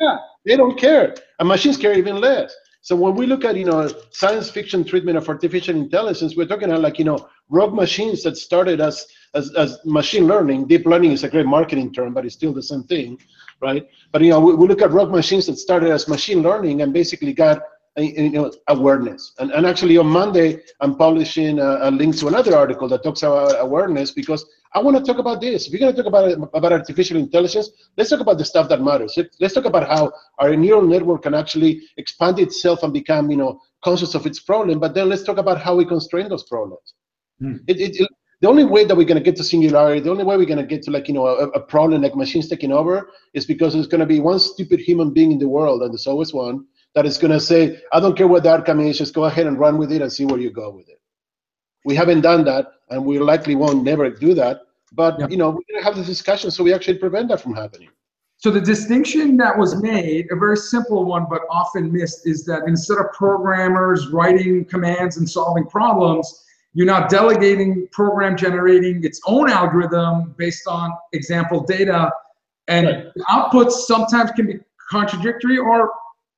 [0.00, 0.16] yeah,
[0.46, 1.14] they don't care.
[1.38, 2.54] And machines care even less.
[2.80, 6.70] So when we look at you know science fiction treatment of artificial intelligence, we're talking
[6.70, 10.66] about like you know rogue machines that started as as, as machine learning.
[10.66, 13.20] Deep learning is a great marketing term, but it's still the same thing,
[13.60, 13.86] right?
[14.12, 16.94] But you know we, we look at rogue machines that started as machine learning and
[16.94, 17.60] basically got
[17.98, 19.32] you know, awareness.
[19.38, 23.22] And, and actually on Monday, I'm publishing a, a, link to another article that talks
[23.22, 24.44] about awareness because
[24.74, 25.66] I want to talk about this.
[25.66, 28.82] If we're going to talk about, about artificial intelligence, let's talk about the stuff that
[28.82, 29.18] matters.
[29.40, 33.60] Let's talk about how our neural network can actually expand itself and become, you know,
[33.82, 34.78] conscious of its problem.
[34.78, 36.94] But then let's talk about how we constrain those problems.
[37.40, 37.56] Hmm.
[37.66, 38.08] It, it, it,
[38.40, 40.58] the only way that we're going to get to singularity, the only way we're going
[40.58, 43.72] to get to like, you know, a, a problem like machines taking over is because
[43.72, 46.64] there's going to be one stupid human being in the world, and there's always one,
[46.94, 49.46] that is going to say, I don't care what the outcome is, just go ahead
[49.46, 51.00] and run with it and see where you go with it.
[51.84, 54.62] We haven't done that, and we likely won't never do that.
[54.92, 57.54] But you know, we're going to have this discussion so we actually prevent that from
[57.54, 57.90] happening.
[58.38, 62.62] So the distinction that was made, a very simple one but often missed, is that
[62.66, 69.50] instead of programmers writing commands and solving problems, you're not delegating program generating its own
[69.50, 72.10] algorithm based on example data,
[72.68, 73.06] and right.
[73.28, 75.90] outputs sometimes can be contradictory or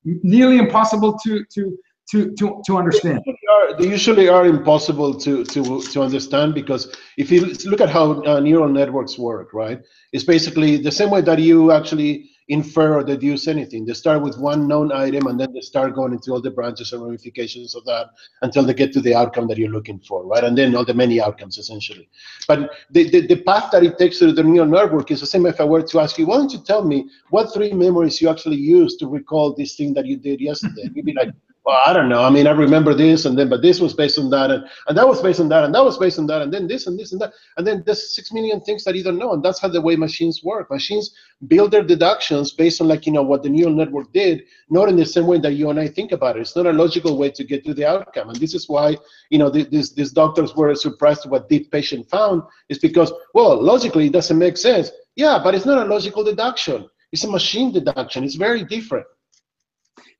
[0.04, 1.78] nearly impossible to to
[2.10, 3.20] to to, to understand.
[3.24, 7.80] They usually, are, they usually are impossible to to to understand because if you look
[7.80, 9.80] at how uh, neural networks work, right?
[10.12, 13.86] It's basically the same way that you actually infer or deduce anything.
[13.86, 16.92] They start with one known item and then they start going into all the branches
[16.92, 18.08] and ramifications of that
[18.42, 20.42] until they get to the outcome that you're looking for, right?
[20.42, 22.08] And then all the many outcomes essentially.
[22.48, 25.46] But the, the, the path that it takes to the neural network is the same
[25.46, 28.28] if I were to ask you, why don't you tell me what three memories you
[28.28, 30.90] actually use to recall this thing that you did yesterday?
[30.92, 31.30] You'd be like,
[31.70, 32.24] well, I don't know.
[32.24, 34.98] I mean, I remember this, and then, but this was based on that, and, and
[34.98, 36.98] that was based on that, and that was based on that, and then this and
[36.98, 39.60] this and that, and then there's six million things that you don't know, and that's
[39.60, 40.68] how the way machines work.
[40.68, 41.14] Machines
[41.46, 44.96] build their deductions based on like you know what the neural network did, not in
[44.96, 46.40] the same way that you and I think about it.
[46.40, 48.96] It's not a logical way to get to the outcome, and this is why
[49.30, 54.06] you know these these doctors were surprised what deep patient found is because well, logically
[54.06, 54.90] it doesn't make sense.
[55.14, 56.90] Yeah, but it's not a logical deduction.
[57.12, 58.24] It's a machine deduction.
[58.24, 59.06] It's very different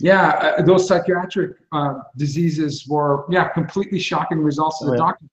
[0.01, 4.99] yeah, uh, those psychiatric uh, diseases were yeah completely shocking results to the yeah.
[4.99, 5.27] doctor.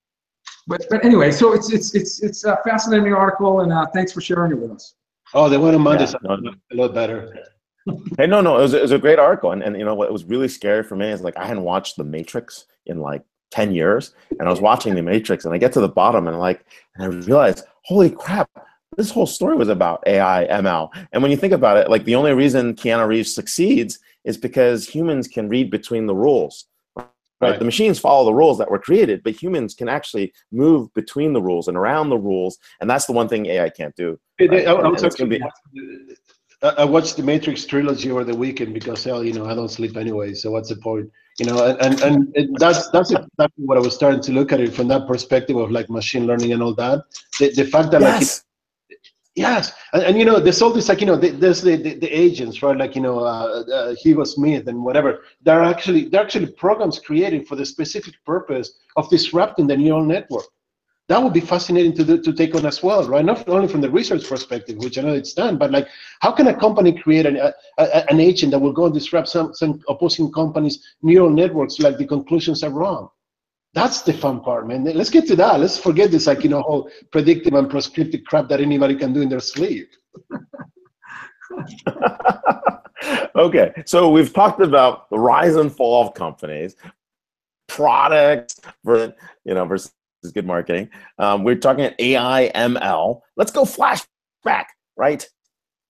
[0.66, 4.20] But but anyway, so it's it's it's it's a fascinating article, and uh, thanks for
[4.20, 4.94] sharing it with us.
[5.34, 7.44] Oh, they went on Monday yeah, no, a lot better.
[8.18, 10.12] hey, no, no, it was, it was a great article, and, and you know what
[10.12, 13.72] was really scary for me is like I hadn't watched The Matrix in like 10
[13.72, 16.64] years and I was watching The Matrix and I get to the bottom and like
[16.94, 18.50] and I realized, holy crap,
[18.96, 20.90] this whole story was about AI, ML.
[21.12, 24.86] And when you think about it, like the only reason Keanu Reeves succeeds is because
[24.86, 26.66] humans can read between the rules.
[26.94, 27.06] Right?
[27.40, 27.58] right?
[27.58, 31.40] The machines follow the rules that were created, but humans can actually move between the
[31.40, 34.20] rules and around the rules, and that's the one thing AI can't do.
[34.38, 34.66] Right?
[34.68, 35.42] I, I, be,
[36.62, 39.96] I, watched the Matrix trilogy over the weekend because hell, you know, I don't sleep
[39.96, 41.10] anyway, so what's the point?
[41.38, 44.60] You know, and and, and that's that's exactly what I was starting to look at
[44.60, 47.04] it from that perspective of like machine learning and all that.
[47.38, 48.20] The, the fact that yes.
[48.20, 48.47] like
[49.38, 52.08] Yes, and, and, you know, there's all this like you know, there's the, the, the
[52.08, 52.76] agents, right?
[52.76, 55.20] Like you know, uh, uh, Hugo Smith and whatever.
[55.42, 60.46] They're actually they're actually programs created for the specific purpose of disrupting the neural network.
[61.06, 63.24] That would be fascinating to do, to take on as well, right?
[63.24, 65.86] Not only from the research perspective, which I know it's done, but like,
[66.20, 69.28] how can a company create an, a, a, an agent that will go and disrupt
[69.28, 71.78] some some opposing companies' neural networks?
[71.78, 73.08] Like the conclusions are wrong.
[73.74, 74.84] That's the fun part, man.
[74.84, 75.60] Let's get to that.
[75.60, 79.20] Let's forget this, like, you know, whole predictive and prescriptive crap that anybody can do
[79.20, 79.90] in their sleep.
[83.36, 86.76] okay, so we've talked about the rise and fall of companies,
[87.68, 89.92] products, you know, versus
[90.34, 90.88] good marketing.
[91.18, 93.20] Um, we're talking AI, ML.
[93.36, 94.64] Let's go flashback,
[94.96, 95.28] right?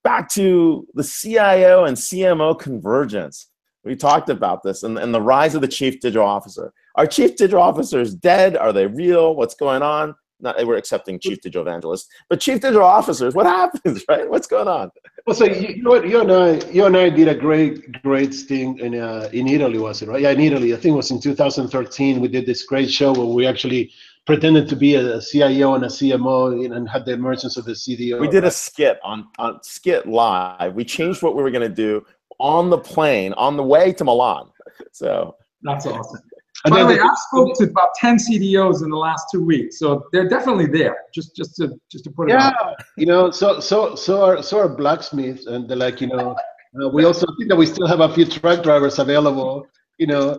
[0.04, 3.48] Back to the CIO and CMO convergence.
[3.88, 6.74] We talked about this and, and the rise of the chief digital officer.
[6.96, 8.54] Our chief digital officer is dead.
[8.54, 9.34] Are they real?
[9.34, 10.14] What's going on?
[10.40, 13.34] Not we're accepting chief digital evangelists, but chief digital officers.
[13.34, 14.28] What happens, right?
[14.28, 14.90] What's going on?
[15.26, 18.94] Well, so you, you and I, you and I did a great, great thing in
[18.94, 20.20] uh, in Italy, was it right?
[20.20, 20.74] Yeah, in Italy.
[20.74, 22.20] I think it was in 2013.
[22.20, 23.90] We did this great show where we actually
[24.26, 28.20] pretended to be a CIO and a CMO and had the emergence of the CDO.
[28.20, 30.74] We did a skit on, on skit live.
[30.74, 32.04] We changed what we were going to do
[32.38, 34.48] on the plane on the way to Milan.
[34.92, 36.20] so that's awesome.
[36.64, 39.78] And By the way, I spoke to about ten CDOs in the last two weeks,
[39.78, 40.96] so they're definitely there.
[41.14, 42.32] Just, just to, just to put it.
[42.32, 42.74] Yeah, out.
[42.96, 46.34] you know, so, so, so are, so are blacksmiths, and they're like, you know,
[46.82, 49.66] uh, we also think that we still have a few truck drivers available.
[49.98, 50.38] You know,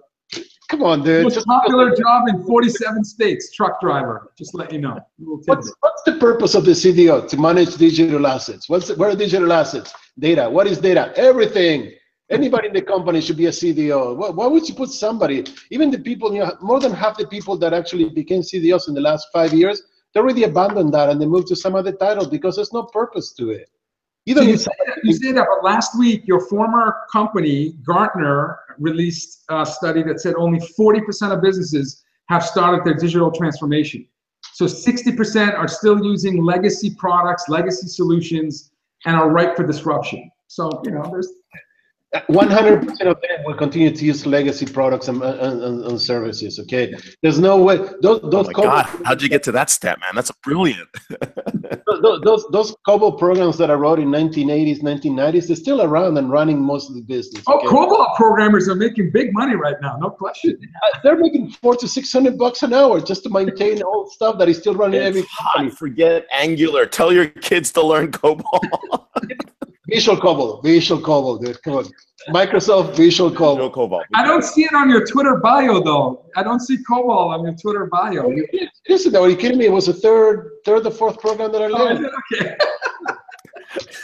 [0.70, 1.24] come on, dude.
[1.24, 4.32] Most popular job in 47 states, truck driver.
[4.38, 5.00] Just let you know.
[5.18, 7.28] What's, what's the purpose of the CDO?
[7.28, 8.70] To manage digital assets.
[8.70, 9.94] What's the, what are digital assets?
[10.18, 10.50] Data.
[10.50, 11.12] What is data?
[11.16, 11.92] Everything.
[12.30, 14.16] Anybody in the company should be a CDO.
[14.16, 15.44] Why, why would you put somebody?
[15.72, 18.94] Even the people, you know, more than half the people that actually became CDOs in
[18.94, 19.82] the last five years,
[20.14, 23.34] they already abandoned that and they moved to some other title because there's no purpose
[23.34, 23.70] to it.
[24.30, 28.60] You, so you, say that, you say that, but last week your former company, Gartner,
[28.78, 34.06] released a study that said only 40% of businesses have started their digital transformation.
[34.54, 38.70] So 60% are still using legacy products, legacy solutions,
[39.08, 40.30] and are ripe for disruption.
[40.46, 41.30] So, you know, there's
[42.16, 46.58] 100% of them will continue to use legacy products and, and, and services.
[46.60, 46.92] Okay,
[47.22, 47.78] there's no way.
[48.02, 50.16] Those, those oh my God, how'd you get to that step, man?
[50.16, 50.90] That's brilliant.
[52.02, 56.32] those, those those COBOL programs that I wrote in 1980s, 1990s, they're still around and
[56.32, 57.44] running most of the business.
[57.46, 57.68] Oh, okay?
[57.68, 60.58] Oh, COBOL programmers are making big money right now, no question.
[60.62, 64.40] Uh, they're making four to six hundred bucks an hour just to maintain old stuff
[64.40, 65.70] that is still running it's every company.
[65.70, 66.88] Forget Angular.
[66.88, 69.06] Tell your kids to learn COBOL.
[69.90, 71.62] Visual COBOL, Visual COBOL, dude.
[71.64, 71.86] Come on.
[72.30, 73.56] Microsoft Visual COBOL.
[73.56, 74.02] Visual COBOL.
[74.14, 76.26] I don't see it on your Twitter bio though.
[76.36, 78.32] I don't see COBOL on your Twitter bio.
[78.88, 79.66] Listen, are you kidding me?
[79.66, 82.06] It was the third, third or fourth program that I oh, learned.
[82.06, 82.56] Oh, okay.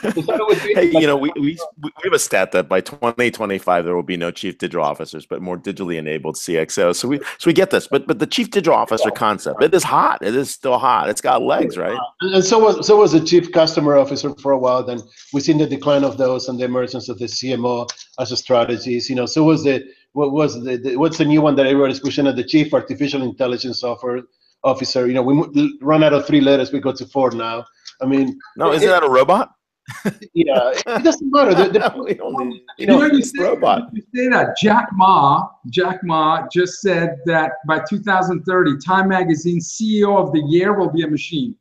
[0.73, 4.17] hey, you know, we, we, we have a stat that by 2025 there will be
[4.17, 6.95] no chief digital officers, but more digitally enabled CXOs.
[6.95, 9.83] So we so we get this, but but the chief digital officer concept it is
[9.83, 10.21] hot.
[10.21, 11.09] It is still hot.
[11.09, 11.97] It's got legs, right?
[12.21, 14.83] And so was so was the chief customer officer for a while.
[14.83, 14.99] Then
[15.33, 17.89] we've seen the decline of those and the emergence of the CMO
[18.19, 19.09] as a strategies.
[19.09, 19.83] You know, so was the
[20.13, 23.23] what was the, the what's the new one that everybody's pushing at the chief artificial
[23.23, 24.21] intelligence software
[24.63, 25.07] officer?
[25.07, 27.65] You know, we run out of three letters, we go to four now.
[28.01, 29.54] I mean, no, isn't it, that a robot?
[30.33, 31.53] yeah, it doesn't matter.
[31.53, 33.89] The, the, only, you know, you, say, robot.
[33.93, 40.17] you say that Jack Ma, Jack Ma just said that by 2030, Time Magazine CEO
[40.17, 41.55] of the year will be a machine.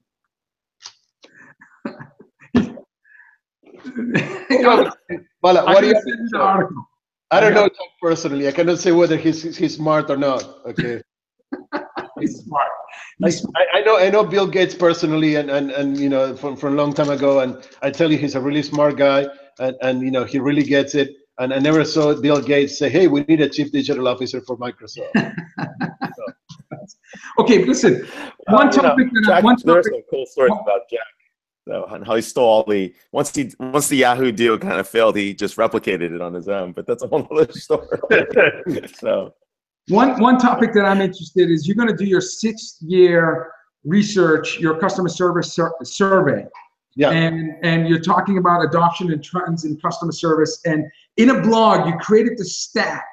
[1.84, 2.06] well,
[5.42, 6.88] what do you the article.
[7.30, 7.68] I don't know
[8.00, 8.48] personally.
[8.48, 10.44] I cannot say whether he's he's smart or not.
[10.66, 11.02] Okay.
[12.20, 12.68] He's smart.
[13.22, 13.30] I,
[13.74, 16.76] I, know I know Bill Gates personally, and and and you know from from a
[16.76, 19.26] long time ago, and I tell you he's a really smart guy,
[19.58, 21.10] and and you know he really gets it.
[21.38, 24.56] And I never saw Bill Gates say, "Hey, we need a chief digital officer for
[24.56, 26.24] Microsoft." so.
[27.38, 28.06] Okay, listen.
[28.48, 29.12] One uh, topic.
[29.12, 29.84] Know, Jack, one topic.
[29.84, 31.00] some cool stories about Jack.
[31.66, 34.86] So, and how he stole all the once he once the Yahoo deal kind of
[34.86, 36.72] failed, he just replicated it on his own.
[36.72, 37.86] But that's a whole other story.
[38.94, 39.34] so
[39.88, 43.52] one, one topic that I'm interested is you're going to do your sixth year
[43.84, 46.46] research, your customer service sur survey.
[46.96, 47.10] Yeah.
[47.10, 50.60] And, and you're talking about adoption and trends in customer service.
[50.64, 53.06] And in a blog, you created the stack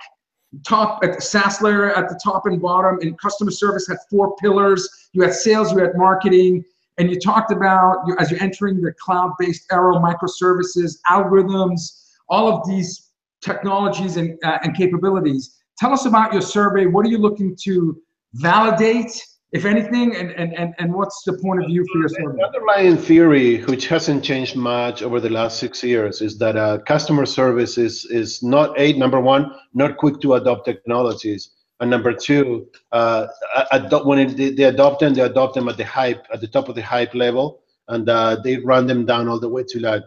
[0.66, 4.36] top at the SaaS layer at the top and bottom, and customer service had four
[4.36, 4.88] pillars.
[5.14, 6.64] You had sales, you had marketing,
[6.98, 12.68] and you talked about you, as you're entering the cloud-based era, microservices, algorithms, all of
[12.68, 13.10] these
[13.42, 15.58] technologies and, uh, and capabilities.
[15.82, 16.86] Tell us about your survey.
[16.86, 18.00] What are you looking to
[18.36, 19.20] validate,
[19.52, 22.38] if anything, and, and, and, and what's the point of view for your survey?
[22.38, 26.78] The underlying theory, which hasn't changed much over the last six years, is that uh,
[26.86, 31.50] customer service is, is not, a, number one, not quick to adopt technologies.
[31.80, 33.26] And number two, uh,
[33.72, 36.70] adopt, when it, they adopt them, they adopt them at the hype, at the top
[36.70, 40.04] of the hype level, and uh, they run them down all the way to like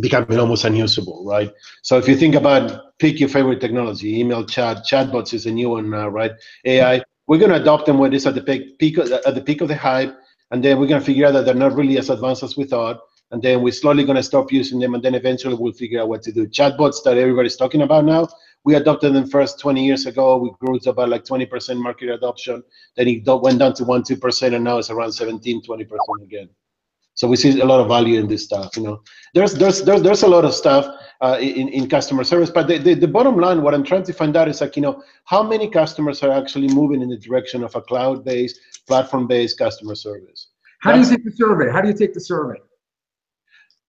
[0.00, 1.52] becoming almost unusable, right?
[1.82, 5.70] So if you think about pick your favorite technology, email, chat, chatbots is a new
[5.70, 6.32] one, uh, right?
[6.64, 9.60] AI, we're going to adopt them when it's at the peak, peak at the peak
[9.60, 10.16] of the hype,
[10.50, 12.64] and then we're going to figure out that they're not really as advanced as we
[12.64, 16.00] thought, and then we're slowly going to stop using them, and then eventually we'll figure
[16.00, 16.46] out what to do.
[16.46, 18.28] Chatbots that everybody's talking about now,
[18.64, 20.36] we adopted them first 20 years ago.
[20.36, 22.62] We grew to about like 20% market adoption.
[22.96, 25.88] Then it went down to 1, 2%, and now it's around 17, 20%
[26.22, 26.48] again.
[27.20, 28.78] So we see a lot of value in this stuff.
[28.78, 29.02] You know,
[29.34, 30.86] there's there's there's, there's a lot of stuff
[31.20, 34.14] uh, in in customer service, but the, the, the bottom line, what I'm trying to
[34.14, 37.62] find out is like you know how many customers are actually moving in the direction
[37.62, 38.58] of a cloud-based,
[38.88, 40.48] platform-based customer service.
[40.80, 41.70] How That's, do you take the survey?
[41.70, 42.58] How do you take the survey?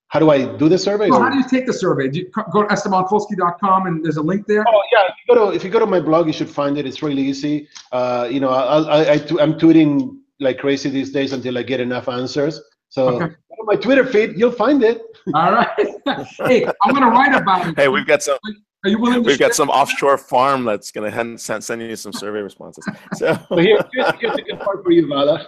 [0.10, 1.10] How do I do the survey?
[1.10, 2.10] Well, how do you take the survey?
[2.10, 4.66] Do you go to estebankolsky.com and there's a link there?
[4.68, 6.78] Oh yeah, if you go to if you go to my blog, you should find
[6.78, 6.86] it.
[6.86, 7.70] It's really easy.
[7.94, 11.80] Uh, you know, I, I, I I'm tweeting like crazy these days until I get
[11.80, 12.60] enough answers.
[12.92, 13.34] So okay.
[13.64, 15.02] my Twitter feed, you'll find it.
[15.34, 15.70] All right.
[16.46, 17.80] hey, I'm gonna write about it.
[17.80, 18.38] Hey, we've got some
[18.84, 19.24] Are you willing?
[19.24, 22.84] We've got some offshore farm that's going to send, send you some survey responses.
[23.16, 25.48] So here, here's, here's, a good part for you, Vala.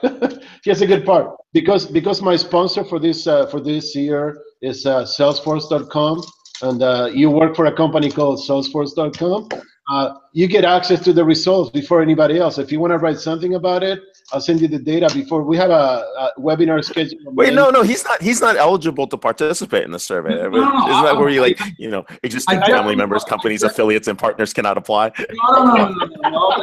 [0.63, 4.85] here's a good part because because my sponsor for this uh, for this year is
[4.85, 6.23] uh, Salesforce.com,
[6.61, 9.49] and uh, you work for a company called Salesforce.com.
[9.89, 12.57] Uh, you get access to the results before anybody else.
[12.57, 13.99] If you want to write something about it,
[14.31, 17.35] I'll send you the data before we have a, a webinar scheduled.
[17.35, 18.21] Wait, no, no, he's not.
[18.21, 20.29] He's not eligible to participate in the survey.
[20.29, 24.07] No, no, Isn't that where you like, you know, existing I, family members, companies, affiliates,
[24.07, 25.11] and partners cannot apply?
[25.17, 26.57] No, no, no, no, no,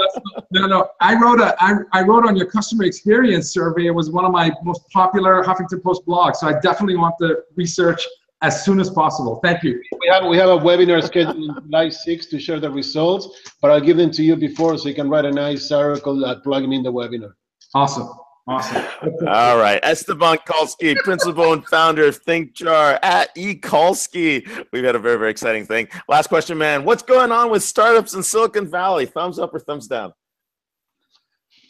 [0.50, 0.88] no, no, no.
[1.00, 3.86] I wrote a, I, I wrote on your customer experience survey.
[3.86, 6.36] It was one of my most popular Huffington Post blogs.
[6.36, 8.06] So I definitely want the research
[8.42, 9.40] as soon as possible.
[9.42, 9.80] Thank you.
[10.00, 13.70] We have we have a webinar scheduled in July 6 to share the results, but
[13.70, 16.72] I'll give them to you before so you can write a nice article uh, plugging
[16.72, 17.32] in the webinar.
[17.74, 18.08] Awesome.
[18.46, 18.84] Awesome.
[19.28, 19.78] All right.
[19.82, 24.66] Esteban Kolsky, principal and founder of ThinkJar at eKolsky.
[24.72, 25.88] We've had a very, very exciting thing.
[26.08, 26.84] Last question, man.
[26.84, 29.06] What's going on with startups in Silicon Valley?
[29.06, 30.12] Thumbs up or thumbs down?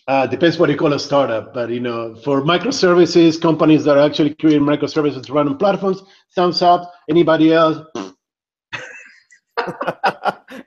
[0.09, 4.05] Uh, depends what you call a startup, but you know, for microservices, companies that are
[4.05, 6.03] actually creating microservices to run on platforms,
[6.35, 6.93] thumbs up.
[7.09, 7.87] Anybody else?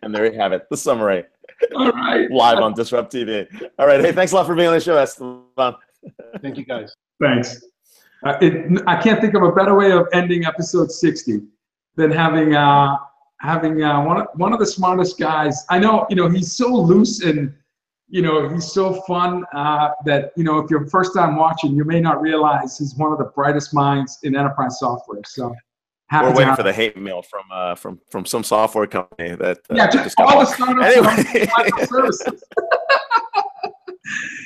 [0.02, 1.24] and there you have it, the summary.
[1.76, 2.30] All right.
[2.32, 3.70] Live on DisrupTV.
[3.80, 4.02] All right.
[4.02, 5.76] Hey, thanks a lot for being on the show, Esteban.
[6.42, 6.96] Thank you, guys.
[7.22, 7.64] Thanks.
[8.26, 11.42] Uh, it, I can't think of a better way of ending episode 60
[11.96, 12.98] than having uh,
[13.40, 15.66] having uh, one of, one of the smartest guys.
[15.70, 17.54] I know, you know, he's so loose and
[18.14, 21.84] you know, he's so fun uh, that, you know, if you're first time watching, you
[21.84, 25.22] may not realize he's one of the brightest minds in enterprise software.
[25.26, 25.56] So
[26.12, 29.76] we're waiting for the hate mail from uh, from from some software company that uh,
[29.76, 31.46] yeah, just all the startups anyway.
[31.48, 32.42] microservices.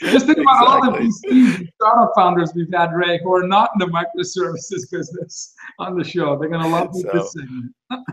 [0.12, 3.88] just think about all the and startup founders we've had, Ray, who are not in
[3.88, 6.38] the microservices business on the show.
[6.38, 7.74] They're gonna love so, this segment.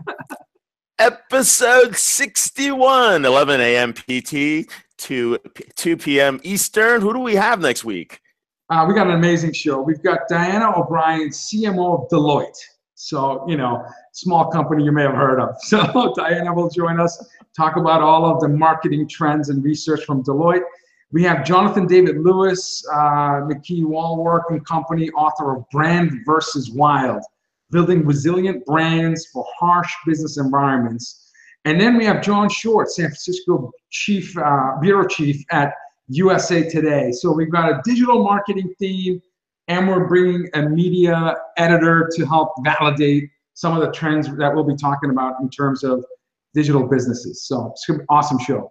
[0.99, 3.93] episode 61, 11 a.m.
[3.93, 5.37] PT to
[5.75, 6.39] 2 p.m.
[6.43, 7.01] Eastern.
[7.01, 8.21] Who do we have next week?
[8.69, 9.81] Uh, we got an amazing show.
[9.81, 12.57] We've got Diana O'Brien, CMO of Deloitte.
[13.05, 15.55] So, you know, small company you may have heard of.
[15.61, 17.23] So, Diana will join us,
[17.55, 20.63] talk about all of the marketing trends and research from Deloitte.
[21.11, 27.21] We have Jonathan David Lewis, uh, McKee Wallwork and Company, author of Brand versus Wild
[27.69, 31.31] Building Resilient Brands for Harsh Business Environments.
[31.65, 35.73] And then we have John Short, San Francisco chief, uh, bureau chief at
[36.07, 37.11] USA Today.
[37.11, 39.21] So we've got a digital marketing theme,
[39.67, 44.63] and we're bringing a media editor to help validate some of the trends that we'll
[44.63, 46.05] be talking about in terms of
[46.53, 47.43] digital businesses.
[47.43, 48.69] So it's an awesome show.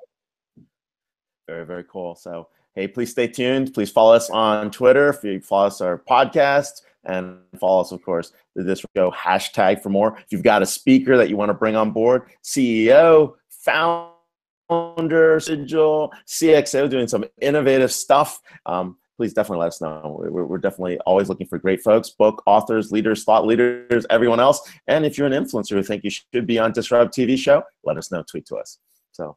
[1.46, 2.14] Very, very cool.
[2.14, 3.74] So, hey, please stay tuned.
[3.74, 5.08] Please follow us on Twitter.
[5.08, 9.82] If you follow us our podcast, and follow us, of course, the This Show hashtag
[9.82, 10.16] for more.
[10.18, 16.12] If you've got a speaker that you want to bring on board, CEO, founder, sigil,
[16.26, 18.40] CXO, doing some innovative stuff.
[18.66, 20.16] Um, please definitely let us know.
[20.18, 24.60] We're, we're, definitely always looking for great folks, book authors, leaders, thought leaders, everyone else.
[24.88, 28.10] And if you're an influencer who think you should be on DisrupTV show, let us
[28.10, 28.24] know.
[28.28, 28.78] Tweet to us.
[29.12, 29.36] So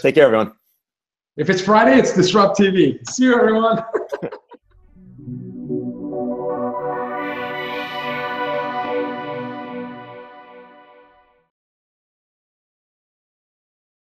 [0.00, 0.52] take care, everyone.
[1.36, 3.08] If it's Friday, it's DisrupTV.
[3.08, 3.82] See you, everyone.